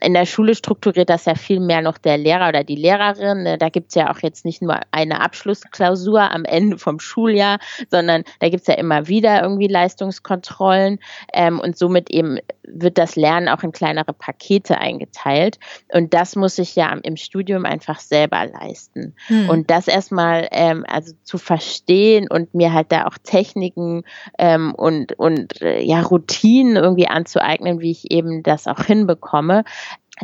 in 0.00 0.14
der 0.14 0.26
Schule 0.26 0.54
strukturiert 0.54 1.10
das 1.10 1.24
ja 1.24 1.34
viel 1.34 1.60
mehr 1.60 1.82
noch 1.82 1.98
der 1.98 2.18
Lehrer 2.18 2.48
oder 2.48 2.64
die 2.64 2.76
Lehrerin. 2.76 3.42
Ne? 3.42 3.58
Da 3.58 3.68
gibt 3.68 3.88
es 3.90 3.94
ja 3.94 4.10
auch 4.10 4.20
jetzt 4.20 4.44
nicht 4.44 4.62
nur 4.62 4.80
eine 4.90 5.20
Abschlussklausur 5.20 6.30
am 6.30 6.44
Ende 6.44 6.78
vom 6.78 7.00
Schuljahr, 7.00 7.58
sondern 7.90 8.24
da 8.40 8.48
gibt 8.48 8.62
es 8.62 8.66
ja 8.66 8.74
immer 8.74 9.08
wieder 9.08 9.42
irgendwie 9.42 9.68
Leistungskontrollen 9.68 10.98
ähm, 11.32 11.60
und 11.60 11.76
somit 11.76 12.10
eben 12.10 12.38
wird 12.72 12.98
das 12.98 13.16
Lernen 13.16 13.48
auch 13.48 13.62
in 13.62 13.72
kleinere 13.72 14.12
Pakete 14.12 14.78
eingeteilt. 14.78 15.58
Und 15.92 16.14
das 16.14 16.36
muss 16.36 16.58
ich 16.58 16.76
ja 16.76 16.92
im 17.02 17.16
Studium 17.16 17.64
einfach 17.64 18.00
selber 18.00 18.46
leisten. 18.46 19.14
Hm. 19.26 19.48
Und 19.48 19.70
das 19.70 19.88
erstmal 19.88 20.48
ähm, 20.52 20.84
also 20.88 21.14
zu 21.24 21.38
verstehen 21.38 22.28
und 22.30 22.54
mir 22.54 22.72
halt 22.72 22.92
da 22.92 23.06
auch 23.06 23.18
Techniken 23.22 24.04
ähm, 24.38 24.74
und, 24.74 25.18
und 25.18 25.60
äh, 25.62 25.82
ja, 25.82 26.00
Routinen 26.02 26.76
irgendwie 26.76 27.08
anzueignen, 27.08 27.80
wie 27.80 27.89
ich 27.90 28.10
eben 28.10 28.42
das 28.42 28.66
auch 28.66 28.82
hinbekomme, 28.84 29.64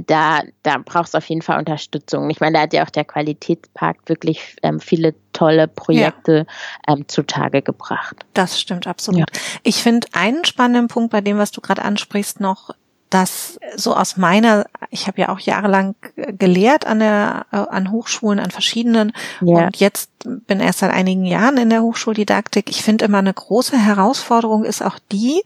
da, 0.05 0.43
da 0.63 0.79
brauchst 0.85 1.15
du 1.15 1.19
auf 1.19 1.29
jeden 1.29 1.43
Fall 1.43 1.59
Unterstützung. 1.59 2.29
Ich 2.31 2.41
meine, 2.41 2.55
da 2.55 2.61
hat 2.63 2.73
ja 2.73 2.85
auch 2.85 2.91
der 2.91 3.05
Qualitätspakt 3.05 4.09
wirklich 4.09 4.57
ähm, 4.63 4.81
viele 4.81 5.15
tolle 5.33 5.69
Projekte 5.69 6.47
ja. 6.87 6.95
ähm, 6.95 7.09
zutage 7.09 7.63
gebracht. 7.63 8.27
Das 8.35 8.61
stimmt 8.61 8.87
absolut. 8.87 9.21
Ja. 9.21 9.41
Ich 9.63 9.83
finde 9.83 10.09
einen 10.13 10.45
spannenden 10.45 10.89
Punkt 10.89 11.13
bei 11.13 11.21
dem, 11.21 11.39
was 11.39 11.51
du 11.51 11.61
gerade 11.61 11.83
ansprichst, 11.83 12.41
noch 12.41 12.71
dass 13.09 13.59
so 13.77 13.95
aus 13.95 14.17
meiner, 14.17 14.67
ich 14.91 15.07
habe 15.07 15.21
ja 15.21 15.29
auch 15.29 15.39
jahrelang 15.39 15.95
gelehrt 16.17 16.87
an 16.87 16.99
der 16.99 17.47
äh, 17.53 17.57
an 17.57 17.93
Hochschulen, 17.93 18.41
an 18.41 18.51
verschiedenen 18.51 19.13
ja. 19.41 19.67
und 19.67 19.77
jetzt 19.77 20.11
bin 20.25 20.59
erst 20.59 20.81
seit 20.81 20.93
einigen 20.93 21.25
Jahren 21.25 21.57
in 21.57 21.71
der 21.71 21.83
Hochschuldidaktik. 21.83 22.69
Ich 22.69 22.83
finde 22.83 23.05
immer 23.05 23.19
eine 23.19 23.33
große 23.33 23.79
Herausforderung 23.79 24.65
ist 24.65 24.83
auch 24.83 24.99
die, 25.13 25.43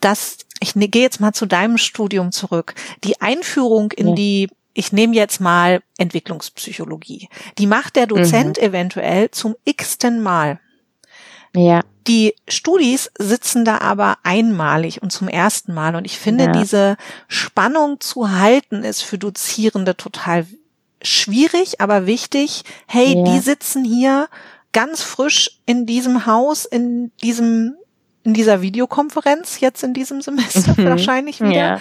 dass 0.00 0.38
ich 0.60 0.76
ne, 0.76 0.88
gehe 0.88 1.02
jetzt 1.02 1.20
mal 1.20 1.32
zu 1.32 1.46
deinem 1.46 1.78
Studium 1.78 2.32
zurück. 2.32 2.74
Die 3.04 3.20
Einführung 3.20 3.92
in 3.92 4.08
ja. 4.08 4.14
die 4.14 4.48
ich 4.72 4.92
nehme 4.92 5.16
jetzt 5.16 5.40
mal 5.40 5.82
Entwicklungspsychologie. 5.98 7.28
Die 7.58 7.66
macht 7.66 7.96
der 7.96 8.06
Dozent 8.06 8.56
mhm. 8.56 8.68
eventuell 8.68 9.30
zum 9.32 9.56
x-ten 9.64 10.22
Mal. 10.22 10.60
Ja. 11.54 11.82
Die 12.06 12.34
Studis 12.48 13.10
sitzen 13.18 13.64
da 13.64 13.78
aber 13.78 14.18
einmalig 14.22 15.02
und 15.02 15.10
zum 15.10 15.28
ersten 15.28 15.74
Mal. 15.74 15.96
Und 15.96 16.04
ich 16.04 16.18
finde, 16.18 16.44
ja. 16.44 16.52
diese 16.52 16.96
Spannung 17.28 18.00
zu 18.00 18.30
halten 18.30 18.84
ist 18.84 19.02
für 19.02 19.18
Dozierende 19.18 19.96
total 19.96 20.46
schwierig, 21.02 21.80
aber 21.80 22.06
wichtig. 22.06 22.62
Hey, 22.86 23.16
ja. 23.16 23.24
die 23.24 23.38
sitzen 23.40 23.84
hier 23.84 24.28
ganz 24.72 25.02
frisch 25.02 25.58
in 25.66 25.86
diesem 25.86 26.26
Haus, 26.26 26.64
in 26.64 27.10
diesem, 27.22 27.74
in 28.22 28.34
dieser 28.34 28.62
Videokonferenz 28.62 29.60
jetzt 29.60 29.82
in 29.82 29.94
diesem 29.94 30.20
Semester 30.20 30.74
mhm. 30.76 30.86
wahrscheinlich 30.86 31.40
wieder. 31.40 31.52
Ja. 31.52 31.80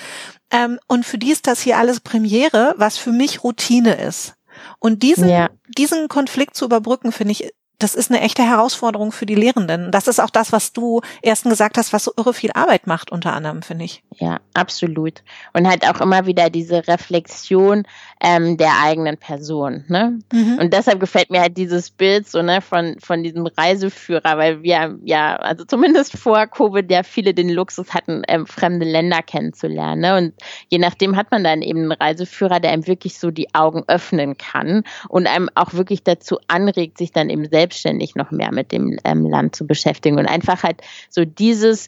Ähm, 0.51 0.79
und 0.87 1.05
für 1.05 1.17
die 1.17 1.31
ist 1.31 1.47
das 1.47 1.61
hier 1.61 1.77
alles 1.77 1.99
Premiere, 1.99 2.73
was 2.77 2.97
für 2.97 3.11
mich 3.11 3.43
Routine 3.43 3.93
ist. 3.95 4.35
Und 4.79 5.03
diesen, 5.03 5.29
ja. 5.29 5.49
diesen 5.77 6.07
Konflikt 6.07 6.55
zu 6.55 6.65
überbrücken, 6.65 7.11
finde 7.11 7.31
ich 7.33 7.51
das 7.79 7.95
ist 7.95 8.11
eine 8.11 8.19
echte 8.19 8.43
Herausforderung 8.43 9.13
für 9.13 9.25
die 9.25 9.35
Lehrenden. 9.35 9.89
Das 9.91 10.09
ist 10.09 10.19
auch 10.19 10.29
das, 10.29 10.51
was 10.51 10.73
du 10.73 10.99
ersten 11.21 11.49
gesagt 11.49 11.77
hast, 11.77 11.93
was 11.93 12.03
so 12.03 12.11
irre 12.17 12.33
viel 12.33 12.51
Arbeit 12.51 12.87
macht, 12.87 13.09
unter 13.09 13.33
anderem, 13.33 13.61
finde 13.61 13.85
ich. 13.85 14.03
Ja, 14.17 14.41
absolut. 14.53 15.23
Und 15.53 15.65
halt 15.65 15.87
auch 15.87 16.01
immer 16.01 16.25
wieder 16.25 16.49
diese 16.49 16.87
Reflexion 16.89 17.83
ähm, 18.19 18.57
der 18.57 18.73
eigenen 18.83 19.17
Person. 19.17 19.85
Ne? 19.87 20.19
Mhm. 20.31 20.57
Und 20.59 20.73
deshalb 20.73 20.99
gefällt 20.99 21.29
mir 21.29 21.41
halt 21.41 21.57
dieses 21.57 21.89
Bild 21.89 22.27
so 22.27 22.41
ne 22.41 22.61
von 22.61 22.97
von 22.99 23.23
diesem 23.23 23.45
Reiseführer, 23.45 24.37
weil 24.37 24.61
wir 24.63 24.97
ja 25.03 25.37
also 25.37 25.65
zumindest 25.65 26.17
vor 26.17 26.47
Covid 26.47 26.91
ja 26.91 27.03
viele 27.03 27.33
den 27.33 27.49
Luxus 27.49 27.93
hatten, 27.93 28.23
ähm, 28.27 28.45
fremde 28.45 28.85
Länder 28.85 29.21
kennenzulernen. 29.21 30.01
Ne? 30.01 30.17
Und 30.17 30.33
je 30.67 30.79
nachdem 30.79 31.15
hat 31.15 31.31
man 31.31 31.43
dann 31.43 31.61
eben 31.61 31.79
einen 31.79 31.91
Reiseführer, 31.91 32.59
der 32.59 32.71
einem 32.71 32.87
wirklich 32.87 33.17
so 33.17 33.31
die 33.31 33.53
Augen 33.53 33.83
öffnen 33.87 34.37
kann 34.37 34.83
und 35.07 35.27
einem 35.27 35.49
auch 35.55 35.73
wirklich 35.73 36.03
dazu 36.03 36.39
anregt, 36.47 36.97
sich 36.97 37.11
dann 37.11 37.29
eben 37.29 37.45
selbst 37.45 37.69
selbstständig 37.69 38.15
noch 38.15 38.31
mehr 38.31 38.51
mit 38.51 38.71
dem 38.71 38.97
ähm, 39.03 39.25
Land 39.25 39.55
zu 39.55 39.67
beschäftigen 39.67 40.17
und 40.17 40.25
einfach 40.25 40.63
halt 40.63 40.81
so 41.09 41.25
dieses 41.25 41.87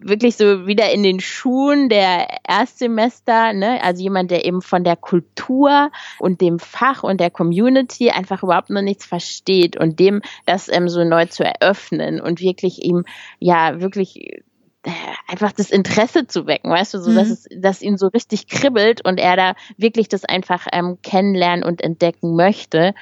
wirklich 0.00 0.36
so 0.36 0.66
wieder 0.66 0.90
in 0.90 1.02
den 1.02 1.20
Schuhen 1.20 1.88
der 1.88 2.28
Erstsemester, 2.46 3.52
ne, 3.52 3.82
also 3.82 4.02
jemand, 4.02 4.30
der 4.30 4.44
eben 4.44 4.62
von 4.62 4.84
der 4.84 4.96
Kultur 4.96 5.45
und 6.18 6.40
dem 6.40 6.58
Fach 6.58 7.02
und 7.02 7.20
der 7.20 7.30
Community 7.30 8.10
einfach 8.10 8.42
überhaupt 8.42 8.70
noch 8.70 8.82
nichts 8.82 9.06
versteht 9.06 9.76
und 9.76 9.98
dem 10.00 10.22
das 10.44 10.68
ähm, 10.68 10.88
so 10.88 11.04
neu 11.04 11.26
zu 11.26 11.44
eröffnen 11.44 12.20
und 12.20 12.40
wirklich 12.40 12.82
ihm 12.84 13.04
ja 13.38 13.80
wirklich 13.80 14.42
äh, 14.86 14.90
einfach 15.26 15.52
das 15.52 15.70
Interesse 15.70 16.26
zu 16.26 16.46
wecken, 16.46 16.70
weißt 16.70 16.94
du, 16.94 17.00
so 17.00 17.14
dass 17.14 17.26
mhm. 17.26 17.32
es, 17.32 17.48
dass 17.56 17.82
ihn 17.82 17.96
so 17.96 18.06
richtig 18.08 18.46
kribbelt 18.46 19.04
und 19.04 19.18
er 19.18 19.36
da 19.36 19.54
wirklich 19.76 20.08
das 20.08 20.24
einfach 20.24 20.66
ähm, 20.72 20.98
kennenlernen 21.02 21.64
und 21.64 21.82
entdecken 21.82 22.36
möchte. 22.36 22.94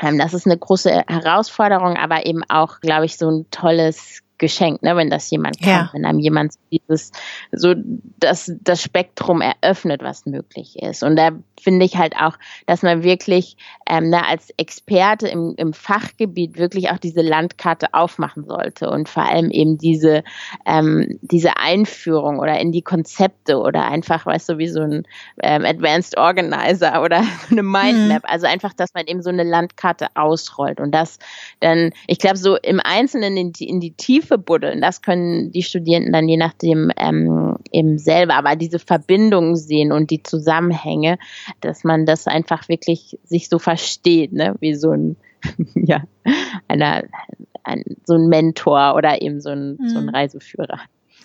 Ähm, 0.00 0.18
das 0.18 0.34
ist 0.34 0.46
eine 0.46 0.58
große 0.58 1.04
Herausforderung, 1.08 1.96
aber 1.96 2.26
eben 2.26 2.42
auch, 2.48 2.80
glaube 2.80 3.06
ich, 3.06 3.16
so 3.16 3.30
ein 3.30 3.46
tolles 3.50 4.22
geschenkt, 4.38 4.82
ne, 4.82 4.96
wenn 4.96 5.10
das 5.10 5.30
jemand 5.30 5.60
kann, 5.60 5.68
ja. 5.68 5.90
wenn 5.92 6.04
einem 6.04 6.18
jemand 6.18 6.54
dieses, 6.70 7.12
so 7.52 7.74
das, 8.18 8.52
das 8.60 8.82
Spektrum 8.82 9.40
eröffnet, 9.40 10.02
was 10.02 10.26
möglich 10.26 10.76
ist. 10.76 11.02
Und 11.02 11.16
da 11.16 11.30
finde 11.60 11.86
ich 11.86 11.96
halt 11.96 12.16
auch, 12.16 12.36
dass 12.66 12.82
man 12.82 13.02
wirklich 13.02 13.56
ähm, 13.88 14.10
ne, 14.10 14.26
als 14.26 14.50
Experte 14.56 15.28
im, 15.28 15.54
im 15.56 15.72
Fachgebiet 15.72 16.58
wirklich 16.58 16.90
auch 16.90 16.98
diese 16.98 17.22
Landkarte 17.22 17.94
aufmachen 17.94 18.44
sollte 18.44 18.90
und 18.90 19.08
vor 19.08 19.24
allem 19.24 19.50
eben 19.50 19.78
diese, 19.78 20.22
ähm, 20.66 21.18
diese 21.22 21.56
Einführung 21.56 22.38
oder 22.38 22.58
in 22.60 22.72
die 22.72 22.82
Konzepte 22.82 23.58
oder 23.58 23.86
einfach, 23.86 24.26
weißt 24.26 24.50
du, 24.50 24.58
wie 24.58 24.68
so 24.68 24.80
ein 24.80 25.04
ähm, 25.42 25.64
Advanced 25.64 26.18
Organizer 26.18 27.02
oder 27.02 27.22
eine 27.50 27.62
Mindmap. 27.62 28.22
Mhm. 28.24 28.30
Also 28.30 28.46
einfach, 28.46 28.72
dass 28.74 28.92
man 28.94 29.06
eben 29.06 29.22
so 29.22 29.30
eine 29.30 29.44
Landkarte 29.44 30.08
ausrollt 30.14 30.80
und 30.80 30.92
das 30.92 31.18
dann, 31.60 31.90
ich 32.06 32.18
glaube, 32.18 32.36
so 32.36 32.56
im 32.56 32.80
Einzelnen 32.80 33.36
in 33.36 33.52
die, 33.52 33.68
in 33.68 33.80
die 33.80 33.92
Tiefe 33.92 34.25
buddeln, 34.26 34.80
das 34.80 35.02
können 35.02 35.52
die 35.52 35.62
Studierenden 35.62 36.12
dann 36.12 36.28
je 36.28 36.36
nachdem 36.36 36.90
ähm, 36.96 37.56
eben 37.72 37.98
selber, 37.98 38.34
aber 38.34 38.56
diese 38.56 38.78
Verbindungen 38.78 39.56
sehen 39.56 39.92
und 39.92 40.10
die 40.10 40.22
Zusammenhänge, 40.22 41.18
dass 41.60 41.84
man 41.84 42.06
das 42.06 42.26
einfach 42.26 42.68
wirklich 42.68 43.18
sich 43.24 43.48
so 43.48 43.58
versteht, 43.58 44.32
ne, 44.32 44.56
wie 44.60 44.74
so 44.74 44.90
ein, 44.90 45.16
ja, 45.74 46.02
einer, 46.68 47.04
ein, 47.64 47.84
so 48.04 48.14
ein 48.14 48.28
Mentor 48.28 48.94
oder 48.96 49.22
eben 49.22 49.40
so 49.40 49.50
ein, 49.50 49.76
mhm. 49.78 49.88
so 49.88 49.98
ein 49.98 50.06
mhm. 50.06 50.10
Reiseführer. 50.10 50.80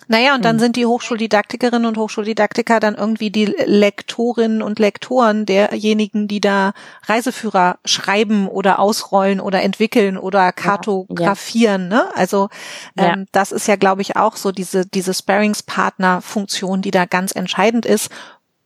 Naja, 0.08 0.34
und 0.34 0.44
dann 0.44 0.56
hm. 0.56 0.60
sind 0.60 0.76
die 0.76 0.86
Hochschuldidaktikerinnen 0.86 1.86
und 1.86 1.96
Hochschuldidaktiker 1.96 2.80
dann 2.80 2.94
irgendwie 2.94 3.30
die 3.30 3.44
Lektorinnen 3.44 4.62
und 4.62 4.78
Lektoren 4.78 5.46
derjenigen, 5.46 6.28
die 6.28 6.40
da 6.40 6.72
Reiseführer 7.06 7.78
schreiben 7.84 8.48
oder 8.48 8.78
ausrollen 8.78 9.40
oder 9.40 9.62
entwickeln 9.62 10.16
oder 10.16 10.52
kartografieren. 10.52 11.90
Ja, 11.90 11.96
ja. 11.96 12.04
Ne? 12.04 12.16
Also 12.16 12.48
ähm, 12.96 13.04
ja. 13.04 13.24
das 13.32 13.52
ist 13.52 13.68
ja, 13.68 13.76
glaube 13.76 14.02
ich, 14.02 14.16
auch 14.16 14.36
so 14.36 14.52
diese, 14.52 14.86
diese 14.86 15.14
Sparringspartner-Funktion, 15.14 16.82
die 16.82 16.90
da 16.90 17.04
ganz 17.04 17.34
entscheidend 17.34 17.86
ist 17.86 18.10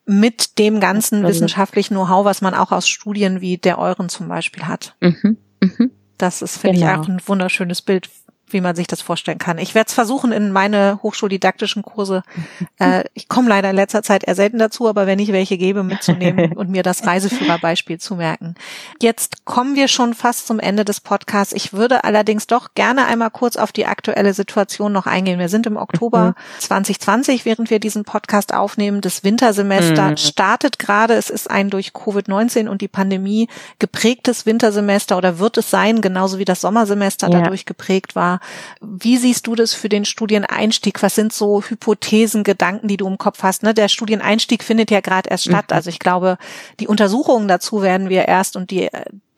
mit 0.07 0.59
dem 0.59 0.79
ganzen 0.79 1.25
wissenschaftlichen 1.25 1.94
Know-how, 1.94 2.25
was 2.25 2.40
man 2.40 2.55
auch 2.55 2.70
aus 2.70 2.88
Studien 2.88 3.40
wie 3.40 3.59
der 3.59 3.79
euren 3.79 4.09
zum 4.09 4.29
Beispiel 4.29 4.66
hat. 4.66 4.94
Mhm. 5.01 5.37
Mhm. 5.61 5.90
Das 6.16 6.42
ist, 6.42 6.59
finde 6.59 6.79
genau. 6.79 6.92
ich, 6.92 6.99
auch 6.99 7.09
ein 7.09 7.20
wunderschönes 7.27 7.83
Bild 7.83 8.09
wie 8.48 8.61
man 8.61 8.76
sich 8.76 8.87
das 8.87 9.02
vorstellen 9.02 9.38
kann. 9.38 9.59
Ich 9.59 9.74
werde 9.74 9.88
es 9.88 9.94
versuchen 9.94 10.32
in 10.32 10.52
meine 10.52 11.00
hochschuldidaktischen 11.02 11.82
Kurse. 11.82 12.22
Äh, 12.78 13.04
ich 13.14 13.28
komme 13.28 13.48
leider 13.48 13.70
in 13.70 13.76
letzter 13.76 14.02
Zeit 14.02 14.24
eher 14.24 14.35
selten 14.35 14.59
dazu, 14.59 14.87
aber 14.87 15.06
wenn 15.06 15.18
ich 15.18 15.32
welche 15.32 15.56
gebe, 15.56 15.82
mitzunehmen 15.82 16.52
und 16.56 16.68
mir 16.68 16.82
das 16.82 17.06
Reiseführerbeispiel 17.06 17.98
zu 17.98 18.16
merken. 18.16 18.54
Jetzt 19.00 19.46
kommen 19.46 19.76
wir 19.76 19.88
schon 19.88 20.12
fast 20.12 20.46
zum 20.46 20.59
Ende 20.59 20.85
des 20.85 21.00
Podcasts. 21.00 21.54
Ich 21.54 21.72
würde 21.72 22.04
allerdings 22.04 22.46
doch 22.46 22.74
gerne 22.74 23.06
einmal 23.06 23.30
kurz 23.30 23.56
auf 23.56 23.72
die 23.72 23.87
aktuelle 23.87 24.35
Situation 24.35 24.92
noch 24.92 25.06
eingehen. 25.06 25.38
Wir 25.38 25.48
sind 25.48 25.66
im 25.66 25.78
Oktober 25.78 26.35
mhm. 26.37 26.61
2020, 26.61 27.46
während 27.46 27.70
wir 27.70 27.78
diesen 27.78 28.04
Podcast 28.04 28.52
aufnehmen. 28.52 29.00
Das 29.00 29.24
Wintersemester 29.24 30.11
mhm. 30.11 30.16
startet 30.18 30.78
gerade. 30.78 31.14
Es 31.14 31.30
ist 31.30 31.50
ein 31.50 31.70
durch 31.70 31.92
Covid-19 31.92 32.68
und 32.68 32.82
die 32.82 32.88
Pandemie 32.88 33.48
geprägtes 33.78 34.44
Wintersemester 34.44 35.16
oder 35.16 35.38
wird 35.38 35.56
es 35.56 35.70
sein, 35.70 36.02
genauso 36.02 36.38
wie 36.38 36.44
das 36.44 36.61
Sommersemester 36.61 37.30
ja. 37.30 37.40
dadurch 37.40 37.64
geprägt 37.64 38.16
war. 38.16 38.36
Wie 38.81 39.16
siehst 39.16 39.46
du 39.46 39.55
das 39.55 39.75
für 39.75 39.88
den 39.88 40.05
Studieneinstieg? 40.05 41.03
Was 41.03 41.14
sind 41.14 41.33
so 41.33 41.62
Hypothesen, 41.62 42.44
Gedanken, 42.44 42.88
die 42.88 42.96
du 42.96 43.07
im 43.07 43.18
Kopf 43.18 43.42
hast? 43.42 43.62
Ne? 43.62 43.75
Der 43.75 43.88
Studieneinstieg 43.88 44.62
findet 44.62 44.90
ja 44.90 45.01
gerade 45.01 45.29
erst 45.29 45.44
statt. 45.44 45.66
Mhm. 45.70 45.77
Also 45.77 45.90
ich 45.90 45.99
glaube, 45.99 46.38
die 46.81 46.88
Untersuchungen 46.88 47.49
dazu 47.49 47.83
werden 47.83 48.09
wir 48.09 48.27
erst 48.27 48.57
und 48.57 48.70
die, 48.70 48.88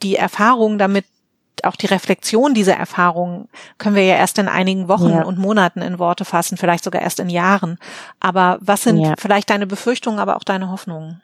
die 0.02 0.16
Erfahrungen 0.16 0.78
damit 0.78 1.04
auch 1.64 1.76
die 1.76 1.86
Reflexion 1.86 2.54
dieser 2.54 2.74
Erfahrungen 2.74 3.48
können 3.78 3.96
wir 3.96 4.04
ja 4.04 4.14
erst 4.14 4.38
in 4.38 4.48
einigen 4.48 4.86
Wochen 4.86 5.10
ja. 5.10 5.22
und 5.22 5.38
Monaten 5.38 5.82
in 5.82 5.98
Worte 5.98 6.24
fassen, 6.24 6.56
vielleicht 6.56 6.84
sogar 6.84 7.02
erst 7.02 7.18
in 7.18 7.30
Jahren. 7.30 7.78
Aber 8.20 8.58
was 8.60 8.82
sind 8.82 8.98
ja. 8.98 9.14
vielleicht 9.18 9.50
deine 9.50 9.66
Befürchtungen, 9.66 10.20
aber 10.20 10.36
auch 10.36 10.44
deine 10.44 10.70
Hoffnungen? 10.70 11.20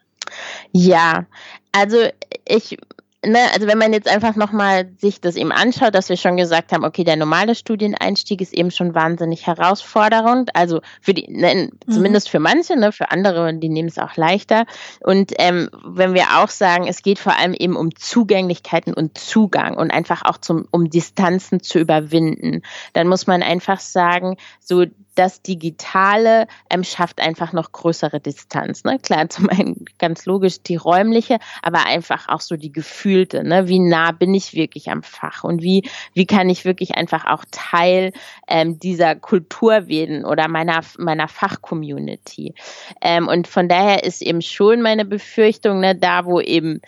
Ja, 0.72 1.26
also 1.72 1.98
ich 2.46 2.78
ne, 3.26 3.38
also 3.52 3.66
wenn 3.66 3.78
man 3.78 3.92
jetzt 3.92 4.08
einfach 4.08 4.36
nochmal 4.36 4.90
sich 4.98 5.20
das 5.20 5.36
eben 5.36 5.52
anschaut, 5.52 5.94
dass 5.94 6.08
wir 6.08 6.16
schon 6.16 6.36
gesagt 6.36 6.72
haben, 6.72 6.84
okay, 6.84 7.04
der 7.04 7.16
normale 7.16 7.54
Studieneinstieg 7.54 8.40
ist 8.40 8.54
eben 8.54 8.70
schon 8.70 8.94
wahnsinnig 8.94 9.46
herausfordernd, 9.46 10.54
also 10.54 10.80
für 11.00 11.14
die, 11.14 11.30
ne, 11.30 11.70
mhm. 11.86 11.92
zumindest 11.92 12.28
für 12.28 12.40
manche, 12.40 12.76
ne, 12.76 12.92
für 12.92 13.10
andere, 13.10 13.54
die 13.54 13.68
nehmen 13.68 13.88
es 13.88 13.98
auch 13.98 14.16
leichter. 14.16 14.66
Und 15.00 15.32
ähm, 15.38 15.70
wenn 15.84 16.14
wir 16.14 16.38
auch 16.38 16.48
sagen, 16.48 16.86
es 16.86 17.02
geht 17.02 17.18
vor 17.18 17.36
allem 17.36 17.54
eben 17.54 17.76
um 17.76 17.94
Zugänglichkeiten 17.94 18.94
und 18.94 19.18
Zugang 19.18 19.76
und 19.76 19.90
einfach 19.90 20.22
auch 20.24 20.38
zum, 20.38 20.66
um 20.70 20.90
Distanzen 20.90 21.60
zu 21.60 21.78
überwinden, 21.78 22.62
dann 22.92 23.08
muss 23.08 23.26
man 23.26 23.42
einfach 23.42 23.80
sagen, 23.80 24.36
so 24.60 24.84
das 25.14 25.42
Digitale 25.42 26.46
ähm, 26.70 26.84
schafft 26.84 27.20
einfach 27.20 27.52
noch 27.52 27.72
größere 27.72 28.20
Distanz. 28.20 28.84
Ne? 28.84 28.98
Klar, 28.98 29.28
zum 29.30 29.48
einen 29.48 29.84
ganz 29.98 30.26
logisch 30.26 30.62
die 30.62 30.76
räumliche, 30.76 31.38
aber 31.62 31.86
einfach 31.86 32.28
auch 32.28 32.40
so 32.40 32.56
die 32.56 32.72
gefühlte. 32.72 33.44
Ne? 33.44 33.68
Wie 33.68 33.78
nah 33.80 34.12
bin 34.12 34.34
ich 34.34 34.54
wirklich 34.54 34.90
am 34.90 35.02
Fach 35.02 35.44
und 35.44 35.62
wie, 35.62 35.88
wie 36.14 36.26
kann 36.26 36.48
ich 36.48 36.64
wirklich 36.64 36.94
einfach 36.94 37.26
auch 37.26 37.44
Teil 37.50 38.12
ähm, 38.48 38.78
dieser 38.78 39.14
Kultur 39.14 39.88
werden 39.88 40.24
oder 40.24 40.48
meiner, 40.48 40.80
meiner 40.98 41.28
Fachcommunity. 41.28 42.54
Ähm, 43.00 43.28
und 43.28 43.46
von 43.46 43.68
daher 43.68 44.04
ist 44.04 44.22
eben 44.22 44.42
schon 44.42 44.82
meine 44.82 45.04
Befürchtung, 45.04 45.80
ne, 45.80 45.94
da 45.94 46.24
wo 46.24 46.40
eben 46.40 46.80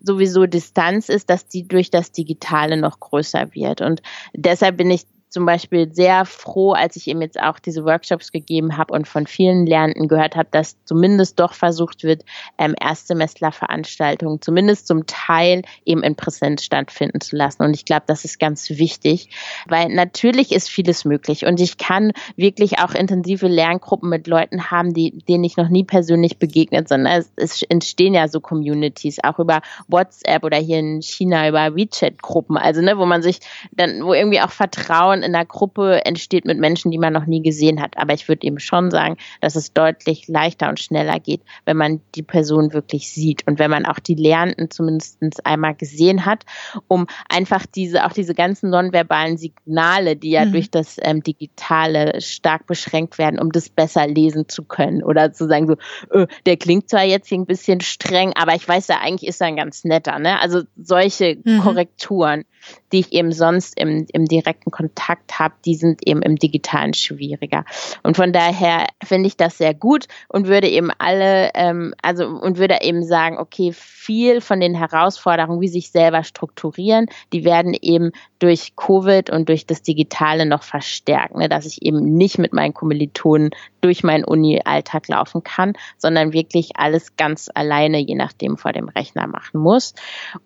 sowieso 0.00 0.46
Distanz 0.46 1.08
ist, 1.08 1.30
dass 1.30 1.48
die 1.48 1.66
durch 1.66 1.90
das 1.90 2.12
Digitale 2.12 2.76
noch 2.76 3.00
größer 3.00 3.54
wird. 3.54 3.80
Und 3.80 4.02
deshalb 4.34 4.76
bin 4.76 4.90
ich 4.90 5.06
zum 5.32 5.46
Beispiel 5.46 5.92
sehr 5.92 6.26
froh, 6.26 6.72
als 6.72 6.96
ich 6.96 7.08
eben 7.08 7.22
jetzt 7.22 7.40
auch 7.40 7.58
diese 7.58 7.84
Workshops 7.84 8.32
gegeben 8.32 8.76
habe 8.76 8.92
und 8.92 9.08
von 9.08 9.26
vielen 9.26 9.66
Lernenden 9.66 10.06
gehört 10.06 10.36
habe, 10.36 10.48
dass 10.50 10.76
zumindest 10.84 11.40
doch 11.40 11.54
versucht 11.54 12.04
wird, 12.04 12.24
ähm, 12.58 12.74
Erstsemesterveranstaltungen 12.78 14.42
zumindest 14.42 14.86
zum 14.86 15.06
Teil 15.06 15.62
eben 15.86 16.02
in 16.02 16.16
Präsenz 16.16 16.64
stattfinden 16.64 17.22
zu 17.22 17.34
lassen. 17.34 17.62
Und 17.62 17.74
ich 17.74 17.86
glaube, 17.86 18.02
das 18.06 18.26
ist 18.26 18.38
ganz 18.38 18.68
wichtig, 18.68 19.30
weil 19.66 19.88
natürlich 19.88 20.52
ist 20.52 20.68
vieles 20.68 21.06
möglich. 21.06 21.46
Und 21.46 21.60
ich 21.60 21.78
kann 21.78 22.12
wirklich 22.36 22.80
auch 22.80 22.92
intensive 22.92 23.48
Lerngruppen 23.48 24.10
mit 24.10 24.26
Leuten 24.26 24.70
haben, 24.70 24.92
die, 24.92 25.24
denen 25.26 25.44
ich 25.44 25.56
noch 25.56 25.70
nie 25.70 25.84
persönlich 25.84 26.38
begegnet, 26.38 26.88
sondern 26.88 27.20
es, 27.20 27.32
es 27.36 27.62
entstehen 27.62 28.12
ja 28.12 28.28
so 28.28 28.40
Communities, 28.40 29.18
auch 29.24 29.38
über 29.38 29.62
WhatsApp 29.88 30.44
oder 30.44 30.58
hier 30.58 30.78
in 30.78 31.00
China 31.00 31.48
über 31.48 31.74
WeChat-Gruppen, 31.74 32.58
also 32.58 32.82
ne, 32.82 32.98
wo 32.98 33.06
man 33.06 33.22
sich 33.22 33.38
dann, 33.72 34.04
wo 34.04 34.12
irgendwie 34.12 34.42
auch 34.42 34.50
Vertrauen 34.50 35.21
in 35.22 35.34
einer 35.34 35.44
Gruppe 35.44 36.04
entsteht 36.04 36.44
mit 36.44 36.58
Menschen, 36.58 36.90
die 36.90 36.98
man 36.98 37.12
noch 37.12 37.26
nie 37.26 37.42
gesehen 37.42 37.80
hat. 37.80 37.96
Aber 37.96 38.14
ich 38.14 38.28
würde 38.28 38.46
eben 38.46 38.58
schon 38.58 38.90
sagen, 38.90 39.16
dass 39.40 39.56
es 39.56 39.72
deutlich 39.72 40.28
leichter 40.28 40.68
und 40.68 40.80
schneller 40.80 41.20
geht, 41.20 41.42
wenn 41.64 41.76
man 41.76 42.00
die 42.14 42.22
Person 42.22 42.72
wirklich 42.72 43.10
sieht 43.10 43.46
und 43.46 43.58
wenn 43.58 43.70
man 43.70 43.86
auch 43.86 43.98
die 43.98 44.14
Lernenden 44.14 44.70
zumindest 44.70 45.18
einmal 45.44 45.74
gesehen 45.74 46.26
hat, 46.26 46.44
um 46.88 47.06
einfach 47.28 47.66
diese, 47.66 48.04
auch 48.04 48.12
diese 48.12 48.34
ganzen 48.34 48.70
nonverbalen 48.70 49.36
Signale, 49.36 50.16
die 50.16 50.30
ja 50.30 50.44
mhm. 50.44 50.52
durch 50.52 50.70
das 50.70 50.96
ähm, 51.00 51.22
Digitale 51.22 52.20
stark 52.20 52.66
beschränkt 52.66 53.18
werden, 53.18 53.38
um 53.38 53.52
das 53.52 53.68
besser 53.68 54.06
lesen 54.06 54.48
zu 54.48 54.64
können 54.64 55.02
oder 55.02 55.32
zu 55.32 55.46
sagen 55.46 55.66
so, 55.66 55.76
öh, 56.12 56.26
der 56.46 56.56
klingt 56.56 56.88
zwar 56.88 57.04
jetzt 57.04 57.28
hier 57.28 57.38
ein 57.38 57.46
bisschen 57.46 57.80
streng, 57.80 58.32
aber 58.34 58.54
ich 58.54 58.66
weiß 58.66 58.88
ja, 58.88 59.00
eigentlich 59.00 59.28
ist 59.28 59.40
er 59.40 59.48
ein 59.48 59.56
ganz 59.56 59.84
netter, 59.84 60.18
ne? 60.18 60.40
Also 60.40 60.62
solche 60.76 61.38
mhm. 61.44 61.60
Korrekturen 61.60 62.44
die 62.92 63.00
ich 63.00 63.12
eben 63.12 63.32
sonst 63.32 63.78
im, 63.78 64.06
im 64.12 64.26
direkten 64.26 64.70
Kontakt 64.70 65.38
habe, 65.38 65.54
die 65.64 65.74
sind 65.74 66.06
eben 66.06 66.22
im 66.22 66.36
digitalen 66.36 66.94
schwieriger. 66.94 67.64
Und 68.02 68.16
von 68.16 68.32
daher 68.32 68.86
finde 69.02 69.26
ich 69.26 69.36
das 69.36 69.58
sehr 69.58 69.74
gut 69.74 70.06
und 70.28 70.46
würde 70.46 70.68
eben 70.68 70.90
alle, 70.98 71.50
ähm, 71.54 71.94
also 72.02 72.26
und 72.26 72.58
würde 72.58 72.78
eben 72.82 73.02
sagen, 73.02 73.38
okay, 73.38 73.72
viel 73.72 74.40
von 74.40 74.60
den 74.60 74.74
Herausforderungen, 74.74 75.60
wie 75.60 75.68
sich 75.68 75.90
selber 75.90 76.24
strukturieren, 76.24 77.06
die 77.32 77.44
werden 77.44 77.74
eben 77.80 78.12
durch 78.38 78.74
Covid 78.74 79.30
und 79.30 79.48
durch 79.48 79.66
das 79.66 79.82
Digitale 79.82 80.46
noch 80.46 80.64
verstärkt, 80.64 81.36
ne, 81.36 81.48
dass 81.48 81.64
ich 81.64 81.82
eben 81.82 82.16
nicht 82.16 82.38
mit 82.38 82.52
meinen 82.52 82.74
Kommilitonen 82.74 83.50
durch 83.80 84.02
meinen 84.02 84.24
Uni-Alltag 84.24 85.08
laufen 85.08 85.44
kann, 85.44 85.74
sondern 85.98 86.32
wirklich 86.32 86.72
alles 86.76 87.16
ganz 87.16 87.48
alleine, 87.54 87.98
je 87.98 88.16
nachdem, 88.16 88.56
vor 88.56 88.72
dem 88.72 88.88
Rechner 88.88 89.26
machen 89.26 89.60
muss. 89.60 89.94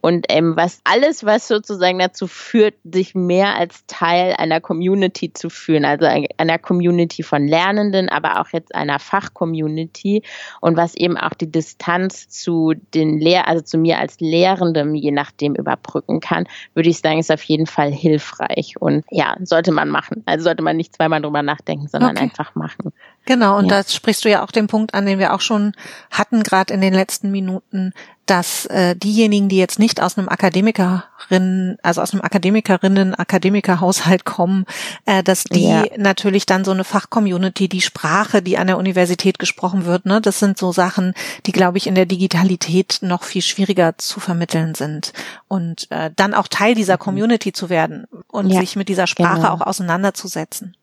Und 0.00 0.26
ähm, 0.28 0.56
was 0.56 0.80
alles, 0.84 1.24
was 1.24 1.48
sozusagen 1.48 1.98
dazu 1.98 2.26
führt, 2.36 2.74
sich 2.84 3.14
mehr 3.14 3.56
als 3.56 3.86
Teil 3.86 4.34
einer 4.34 4.60
Community 4.60 5.32
zu 5.32 5.48
fühlen, 5.48 5.84
also 5.84 6.06
einer 6.36 6.58
Community 6.58 7.22
von 7.22 7.48
Lernenden, 7.48 8.08
aber 8.08 8.40
auch 8.40 8.48
jetzt 8.52 8.74
einer 8.74 8.98
Fachcommunity 8.98 10.22
und 10.60 10.76
was 10.76 10.94
eben 10.94 11.16
auch 11.16 11.34
die 11.34 11.50
Distanz 11.50 12.28
zu 12.28 12.74
den 12.94 13.18
Lehr 13.18 13.48
also 13.48 13.62
zu 13.62 13.78
mir 13.78 13.98
als 13.98 14.20
Lehrendem, 14.20 14.94
je 14.94 15.10
nachdem 15.10 15.54
überbrücken 15.54 16.20
kann, 16.20 16.44
würde 16.74 16.90
ich 16.90 16.98
sagen, 16.98 17.18
ist 17.18 17.32
auf 17.32 17.42
jeden 17.42 17.66
Fall 17.66 17.90
hilfreich 17.90 18.74
und 18.78 19.04
ja, 19.10 19.36
sollte 19.42 19.72
man 19.72 19.88
machen. 19.88 20.22
Also 20.26 20.44
sollte 20.44 20.62
man 20.62 20.76
nicht 20.76 20.94
zweimal 20.94 21.22
drüber 21.22 21.42
nachdenken, 21.42 21.88
sondern 21.88 22.12
okay. 22.12 22.24
einfach 22.24 22.54
machen. 22.54 22.92
Genau, 23.26 23.58
und 23.58 23.70
ja. 23.70 23.82
da 23.82 23.88
sprichst 23.88 24.24
du 24.24 24.30
ja 24.30 24.44
auch 24.44 24.52
den 24.52 24.68
Punkt 24.68 24.94
an, 24.94 25.04
den 25.04 25.18
wir 25.18 25.34
auch 25.34 25.40
schon 25.40 25.72
hatten, 26.10 26.42
gerade 26.44 26.72
in 26.72 26.80
den 26.80 26.94
letzten 26.94 27.32
Minuten, 27.32 27.92
dass 28.26 28.66
äh, 28.66 28.96
diejenigen, 28.96 29.48
die 29.48 29.56
jetzt 29.56 29.78
nicht 29.78 30.02
aus 30.02 30.18
einem 30.18 30.28
Akademikerinnen, 30.28 31.78
also 31.82 32.02
aus 32.02 32.12
einem 32.12 32.22
Akademikerinnen, 32.22 33.14
Akademikerhaushalt 33.14 34.24
kommen, 34.24 34.64
äh, 35.06 35.22
dass 35.22 35.44
die 35.44 35.68
ja. 35.68 35.84
natürlich 35.96 36.46
dann 36.46 36.64
so 36.64 36.72
eine 36.72 36.84
Fachcommunity, 36.84 37.68
die 37.68 37.80
Sprache, 37.80 38.42
die 38.42 38.58
an 38.58 38.66
der 38.66 38.78
Universität 38.78 39.38
gesprochen 39.38 39.86
wird, 39.86 40.06
ne, 40.06 40.20
das 40.20 40.38
sind 40.38 40.58
so 40.58 40.72
Sachen, 40.72 41.14
die, 41.46 41.52
glaube 41.52 41.78
ich, 41.78 41.86
in 41.86 41.94
der 41.94 42.06
Digitalität 42.06 42.98
noch 43.00 43.24
viel 43.24 43.42
schwieriger 43.42 43.96
zu 43.98 44.20
vermitteln 44.20 44.74
sind. 44.74 45.12
Und 45.48 45.90
äh, 45.90 46.10
dann 46.14 46.34
auch 46.34 46.48
Teil 46.48 46.74
dieser 46.74 46.94
mhm. 46.94 47.00
Community 47.00 47.52
zu 47.52 47.70
werden 47.70 48.06
und 48.28 48.50
ja, 48.50 48.60
sich 48.60 48.76
mit 48.76 48.88
dieser 48.88 49.06
Sprache 49.06 49.42
genau. 49.42 49.54
auch 49.54 49.60
auseinanderzusetzen. 49.60 50.76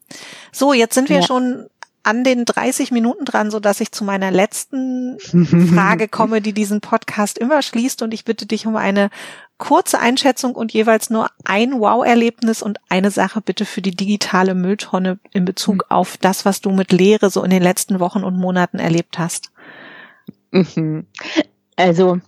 So, 0.52 0.74
jetzt 0.74 0.94
sind 0.94 1.10
wir 1.10 1.20
ja. 1.20 1.24
schon 1.24 1.68
an 2.04 2.24
den 2.24 2.46
30 2.46 2.92
Minuten 2.92 3.26
dran, 3.26 3.50
so 3.50 3.60
dass 3.60 3.80
ich 3.80 3.92
zu 3.92 4.04
meiner 4.04 4.30
letzten 4.30 5.18
Frage 5.74 6.08
komme, 6.08 6.42
die 6.42 6.54
diesen 6.54 6.82
Podcast 6.82 7.38
immer 7.38 7.62
schließt. 7.62 8.02
Und 8.02 8.14
ich 8.14 8.26
bitte 8.26 8.46
dich 8.46 8.68
um 8.68 8.76
eine 8.76 9.10
kurze 9.58 10.00
Einschätzung 10.00 10.56
und 10.56 10.74
jeweils 10.74 11.10
nur 11.10 11.30
ein 11.46 11.80
Wow-Erlebnis 11.80 12.62
und 12.62 12.80
eine 12.90 13.12
Sache 13.12 13.40
bitte 13.40 13.66
für 13.66 13.82
die 13.82 13.96
digitale 13.96 14.56
Mülltonne 14.56 15.20
in 15.32 15.46
Bezug 15.46 15.76
mhm. 15.76 15.82
auf 15.90 16.18
das, 16.18 16.44
was 16.44 16.60
du 16.60 16.72
mit 16.72 16.92
Lehre 16.92 17.30
so 17.30 17.44
in 17.44 17.50
den 17.50 17.64
letzten 17.64 18.00
Wochen 18.00 18.24
und 18.24 18.38
Monaten 18.38 18.80
erlebt 18.80 19.18
hast. 19.18 19.52
Mhm. 20.52 21.06
Also 21.78 22.20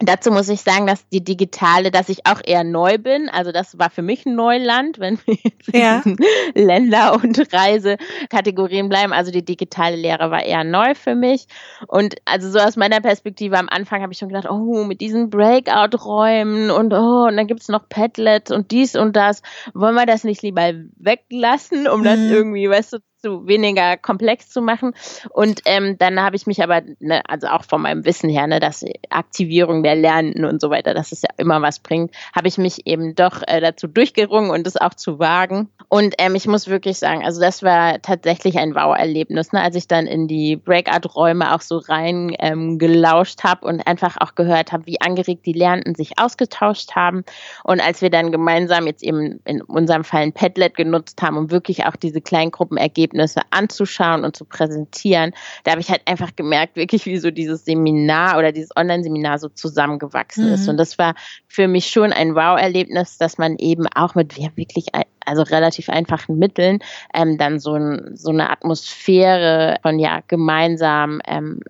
Dazu 0.00 0.30
muss 0.30 0.48
ich 0.48 0.60
sagen, 0.60 0.86
dass 0.86 1.08
die 1.08 1.24
digitale, 1.24 1.90
dass 1.90 2.08
ich 2.08 2.24
auch 2.24 2.40
eher 2.44 2.62
neu 2.62 2.98
bin. 2.98 3.28
Also 3.28 3.50
das 3.50 3.78
war 3.78 3.90
für 3.90 4.02
mich 4.02 4.26
ein 4.26 4.36
Neuland, 4.36 5.00
wenn 5.00 5.18
wir 5.24 5.36
jetzt 5.42 5.74
ja. 5.74 6.02
in 6.04 6.16
Länder- 6.54 7.14
und 7.14 7.52
Reisekategorien 7.52 8.88
bleiben. 8.88 9.12
Also 9.12 9.32
die 9.32 9.44
digitale 9.44 9.96
Lehre 9.96 10.30
war 10.30 10.44
eher 10.44 10.62
neu 10.62 10.94
für 10.94 11.16
mich. 11.16 11.46
Und 11.88 12.14
also 12.26 12.48
so 12.48 12.60
aus 12.60 12.76
meiner 12.76 13.00
Perspektive 13.00 13.58
am 13.58 13.68
Anfang 13.68 14.02
habe 14.02 14.12
ich 14.12 14.18
schon 14.18 14.28
gedacht, 14.28 14.48
oh, 14.48 14.84
mit 14.84 15.00
diesen 15.00 15.30
Breakout-Räumen 15.30 16.70
und 16.70 16.92
oh, 16.94 17.26
und 17.26 17.36
dann 17.36 17.48
gibt's 17.48 17.68
noch 17.68 17.88
Padlets 17.88 18.52
und 18.52 18.70
dies 18.70 18.94
und 18.94 19.16
das. 19.16 19.42
Wollen 19.74 19.96
wir 19.96 20.06
das 20.06 20.22
nicht 20.22 20.42
lieber 20.42 20.74
weglassen, 20.96 21.88
um 21.88 22.04
das 22.04 22.18
mhm. 22.18 22.32
irgendwie, 22.32 22.70
weißt 22.70 22.92
du, 22.92 22.98
zu 23.20 23.46
weniger 23.46 23.96
komplex 23.96 24.50
zu 24.50 24.62
machen. 24.62 24.92
Und 25.30 25.62
ähm, 25.64 25.96
dann 25.98 26.20
habe 26.20 26.36
ich 26.36 26.46
mich 26.46 26.62
aber, 26.62 26.82
ne, 27.00 27.22
also 27.28 27.48
auch 27.48 27.64
von 27.64 27.82
meinem 27.82 28.04
Wissen 28.04 28.30
her, 28.30 28.46
ne, 28.46 28.60
dass 28.60 28.84
Aktivierung 29.10 29.82
der 29.82 29.96
Lernenden 29.96 30.44
und 30.44 30.60
so 30.60 30.70
weiter, 30.70 30.94
dass 30.94 31.12
es 31.12 31.22
ja 31.22 31.30
immer 31.36 31.60
was 31.60 31.80
bringt, 31.80 32.14
habe 32.34 32.48
ich 32.48 32.58
mich 32.58 32.86
eben 32.86 33.14
doch 33.14 33.42
äh, 33.46 33.60
dazu 33.60 33.88
durchgerungen 33.88 34.50
und 34.50 34.66
es 34.66 34.76
auch 34.76 34.94
zu 34.94 35.18
wagen. 35.18 35.68
Und 35.88 36.14
ähm, 36.18 36.34
ich 36.34 36.46
muss 36.46 36.68
wirklich 36.68 36.98
sagen, 36.98 37.24
also 37.24 37.40
das 37.40 37.62
war 37.62 38.00
tatsächlich 38.02 38.58
ein 38.58 38.74
Wow-Erlebnis, 38.74 39.52
ne, 39.52 39.62
als 39.62 39.74
ich 39.74 39.88
dann 39.88 40.06
in 40.06 40.28
die 40.28 40.56
Breakout-Räume 40.56 41.54
auch 41.54 41.60
so 41.60 41.78
rein 41.78 42.36
ähm, 42.38 42.78
gelauscht 42.78 43.42
habe 43.42 43.66
und 43.66 43.86
einfach 43.86 44.16
auch 44.20 44.34
gehört 44.34 44.70
habe, 44.72 44.86
wie 44.86 45.00
angeregt 45.00 45.44
die 45.46 45.52
Lernenden 45.52 45.94
sich 45.94 46.18
ausgetauscht 46.18 46.94
haben. 46.94 47.24
Und 47.64 47.80
als 47.80 48.00
wir 48.00 48.10
dann 48.10 48.30
gemeinsam 48.30 48.86
jetzt 48.86 49.02
eben 49.02 49.40
in 49.44 49.62
unserem 49.62 50.04
Fall 50.04 50.22
ein 50.22 50.32
Padlet 50.32 50.76
genutzt 50.76 51.20
haben, 51.22 51.36
um 51.36 51.50
wirklich 51.50 51.86
auch 51.86 51.96
diese 51.96 52.20
Kleingruppen 52.20 52.76
ergeben 52.76 53.07
Ergebnisse 53.08 53.40
anzuschauen 53.50 54.24
und 54.24 54.36
zu 54.36 54.44
präsentieren. 54.44 55.32
Da 55.64 55.72
habe 55.72 55.80
ich 55.80 55.90
halt 55.90 56.02
einfach 56.06 56.34
gemerkt, 56.36 56.76
wirklich 56.76 57.06
wie 57.06 57.18
so 57.18 57.30
dieses 57.30 57.64
Seminar 57.64 58.38
oder 58.38 58.52
dieses 58.52 58.70
Online-Seminar 58.76 59.38
so 59.38 59.48
zusammengewachsen 59.48 60.46
mhm. 60.46 60.54
ist. 60.54 60.68
Und 60.68 60.76
das 60.76 60.98
war 60.98 61.14
für 61.46 61.68
mich 61.68 61.88
schon 61.88 62.12
ein 62.12 62.34
Wow-Erlebnis, 62.34 63.18
dass 63.18 63.38
man 63.38 63.56
eben 63.56 63.86
auch 63.94 64.14
mit 64.14 64.36
ja, 64.36 64.48
wirklich 64.56 64.86
also 65.24 65.42
relativ 65.42 65.88
einfachen 65.88 66.38
Mitteln 66.38 66.80
ähm, 67.14 67.38
dann 67.38 67.58
so, 67.58 67.74
ein, 67.74 68.12
so 68.14 68.30
eine 68.30 68.50
Atmosphäre 68.50 69.78
von 69.82 69.98
ja 69.98 70.20
gemeinsam 70.26 71.20
ähm, 71.26 71.60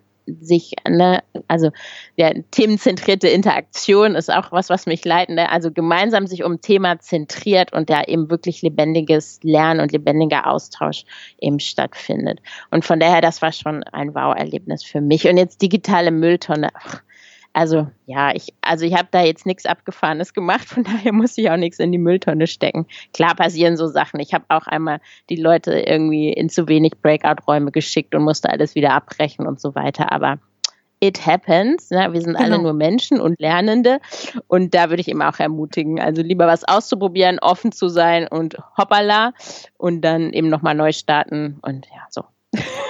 sich, 0.41 0.73
ne, 0.87 1.23
also 1.47 1.71
der 2.17 2.43
themenzentrierte 2.51 3.27
Interaktion 3.27 4.15
ist 4.15 4.31
auch 4.31 4.51
was, 4.51 4.69
was 4.69 4.85
mich 4.85 5.05
leitet, 5.05 5.35
ne? 5.35 5.51
also 5.51 5.71
gemeinsam 5.71 6.27
sich 6.27 6.43
um 6.43 6.61
Thema 6.61 6.99
zentriert 6.99 7.73
und 7.73 7.89
da 7.89 8.03
eben 8.03 8.29
wirklich 8.29 8.61
lebendiges 8.61 9.39
Lernen 9.43 9.79
und 9.79 9.91
lebendiger 9.91 10.47
Austausch 10.47 11.03
eben 11.39 11.59
stattfindet. 11.59 12.39
Und 12.71 12.85
von 12.85 12.99
daher, 12.99 13.21
das 13.21 13.41
war 13.41 13.51
schon 13.51 13.83
ein 13.83 14.13
Wow-Erlebnis 14.13 14.83
für 14.83 15.01
mich. 15.01 15.27
Und 15.27 15.37
jetzt 15.37 15.61
digitale 15.61 16.11
Mülltonne, 16.11 16.69
ach, 16.73 17.01
also 17.53 17.87
ja, 18.05 18.33
ich, 18.33 18.53
also 18.61 18.85
ich 18.85 18.93
habe 18.93 19.07
da 19.11 19.21
jetzt 19.21 19.45
nichts 19.45 19.65
Abgefahrenes 19.65 20.33
gemacht, 20.33 20.67
von 20.67 20.83
daher 20.85 21.13
muss 21.13 21.37
ich 21.37 21.49
auch 21.49 21.57
nichts 21.57 21.79
in 21.79 21.91
die 21.91 21.97
Mülltonne 21.97 22.47
stecken. 22.47 22.85
Klar 23.13 23.35
passieren 23.35 23.77
so 23.77 23.87
Sachen. 23.87 24.19
Ich 24.19 24.33
habe 24.33 24.45
auch 24.49 24.67
einmal 24.67 24.99
die 25.29 25.35
Leute 25.35 25.79
irgendwie 25.79 26.31
in 26.31 26.49
zu 26.49 26.67
wenig 26.67 26.93
Breakout-Räume 27.01 27.71
geschickt 27.71 28.15
und 28.15 28.23
musste 28.23 28.49
alles 28.49 28.75
wieder 28.75 28.93
abbrechen 28.93 29.47
und 29.47 29.59
so 29.59 29.75
weiter. 29.75 30.11
Aber 30.11 30.39
it 30.99 31.25
happens. 31.25 31.89
Ne? 31.91 32.11
Wir 32.11 32.21
sind 32.21 32.33
genau. 32.33 32.45
alle 32.45 32.61
nur 32.61 32.73
Menschen 32.73 33.19
und 33.19 33.39
Lernende. 33.39 33.99
Und 34.47 34.73
da 34.73 34.89
würde 34.89 35.01
ich 35.01 35.07
immer 35.07 35.29
auch 35.29 35.39
ermutigen, 35.39 35.99
also 35.99 36.21
lieber 36.21 36.47
was 36.47 36.63
auszuprobieren, 36.63 37.39
offen 37.39 37.71
zu 37.71 37.87
sein 37.89 38.27
und 38.27 38.57
hoppala 38.77 39.33
und 39.77 40.01
dann 40.01 40.33
eben 40.33 40.49
nochmal 40.49 40.75
neu 40.75 40.91
starten 40.91 41.59
und 41.61 41.85
ja, 41.87 42.05
so. 42.09 42.23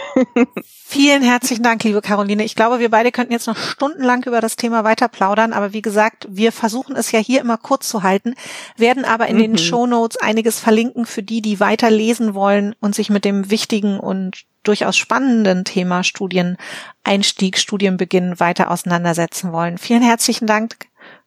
Vielen 0.63 1.21
herzlichen 1.21 1.63
Dank, 1.63 1.83
liebe 1.83 2.01
Caroline. 2.01 2.43
Ich 2.43 2.55
glaube, 2.55 2.79
wir 2.79 2.89
beide 2.89 3.11
könnten 3.11 3.31
jetzt 3.31 3.47
noch 3.47 3.57
stundenlang 3.57 4.23
über 4.23 4.41
das 4.41 4.55
Thema 4.55 4.83
weiter 4.83 5.07
plaudern, 5.07 5.53
aber 5.53 5.73
wie 5.73 5.81
gesagt, 5.81 6.27
wir 6.29 6.51
versuchen 6.51 6.95
es 6.95 7.11
ja 7.11 7.19
hier 7.19 7.41
immer 7.41 7.57
kurz 7.57 7.87
zu 7.87 8.03
halten, 8.03 8.33
werden 8.75 9.05
aber 9.05 9.27
in 9.27 9.37
mhm. 9.37 9.41
den 9.41 9.57
Show 9.57 9.85
Notes 9.85 10.17
einiges 10.17 10.59
verlinken 10.59 11.05
für 11.05 11.23
die, 11.23 11.41
die 11.41 11.59
weiter 11.59 11.91
lesen 11.91 12.33
wollen 12.33 12.75
und 12.79 12.95
sich 12.95 13.09
mit 13.09 13.25
dem 13.25 13.51
wichtigen 13.51 13.99
und 13.99 14.45
durchaus 14.63 14.97
spannenden 14.97 15.63
Thema 15.63 16.03
Studieneinstieg, 16.03 17.57
Studienbeginn 17.57 18.39
weiter 18.39 18.71
auseinandersetzen 18.71 19.51
wollen. 19.53 19.77
Vielen 19.77 20.01
herzlichen 20.01 20.47
Dank 20.47 20.75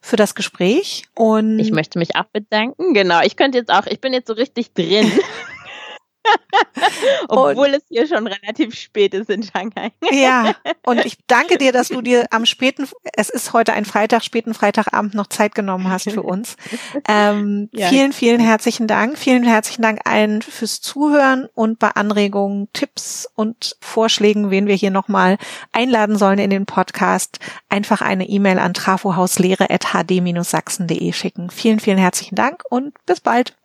für 0.01 0.15
das 0.17 0.35
Gespräch 0.35 1.05
und 1.15 1.59
ich 1.59 1.71
möchte 1.71 1.97
mich 1.97 2.15
auch 2.15 2.25
bedanken. 2.25 2.93
Genau, 2.93 3.21
ich 3.21 3.35
könnte 3.35 3.57
jetzt 3.57 3.71
auch, 3.71 3.85
ich 3.85 4.01
bin 4.01 4.13
jetzt 4.13 4.27
so 4.27 4.33
richtig 4.33 4.73
drin. 4.73 5.11
Obwohl 7.27 7.67
und, 7.67 7.75
es 7.75 7.83
hier 7.89 8.07
schon 8.07 8.27
relativ 8.27 8.75
spät 8.75 9.13
ist 9.13 9.29
in 9.29 9.43
Shanghai. 9.43 9.91
ja, 10.11 10.55
und 10.85 11.05
ich 11.05 11.17
danke 11.27 11.57
dir, 11.57 11.71
dass 11.71 11.89
du 11.89 12.01
dir 12.01 12.25
am 12.31 12.45
späten, 12.45 12.87
es 13.15 13.29
ist 13.29 13.53
heute 13.53 13.73
ein 13.73 13.85
Freitag, 13.85 14.23
späten 14.23 14.53
Freitagabend 14.53 15.13
noch 15.13 15.27
Zeit 15.27 15.55
genommen 15.55 15.89
hast 15.89 16.09
für 16.09 16.23
uns. 16.23 16.57
Ähm, 17.07 17.69
ja. 17.73 17.87
Vielen, 17.89 18.13
vielen 18.13 18.39
herzlichen 18.39 18.87
Dank. 18.87 19.17
Vielen 19.17 19.43
herzlichen 19.43 19.81
Dank 19.81 20.01
allen 20.05 20.41
fürs 20.41 20.79
Zuhören 20.81 21.49
und 21.53 21.79
bei 21.79 21.89
Anregungen, 21.89 22.69
Tipps 22.71 23.29
und 23.35 23.75
Vorschlägen, 23.81 24.51
wen 24.51 24.67
wir 24.67 24.75
hier 24.75 24.91
nochmal 24.91 25.37
einladen 25.71 26.17
sollen 26.17 26.39
in 26.39 26.49
den 26.49 26.65
Podcast, 26.65 27.39
einfach 27.67 28.01
eine 28.01 28.29
E-Mail 28.29 28.59
an 28.59 28.73
trafohauslehre.hd-sachsen.de 28.73 31.11
schicken. 31.13 31.49
Vielen, 31.49 31.79
vielen 31.79 31.97
herzlichen 31.97 32.35
Dank 32.35 32.63
und 32.69 32.93
bis 33.05 33.19
bald. 33.19 33.55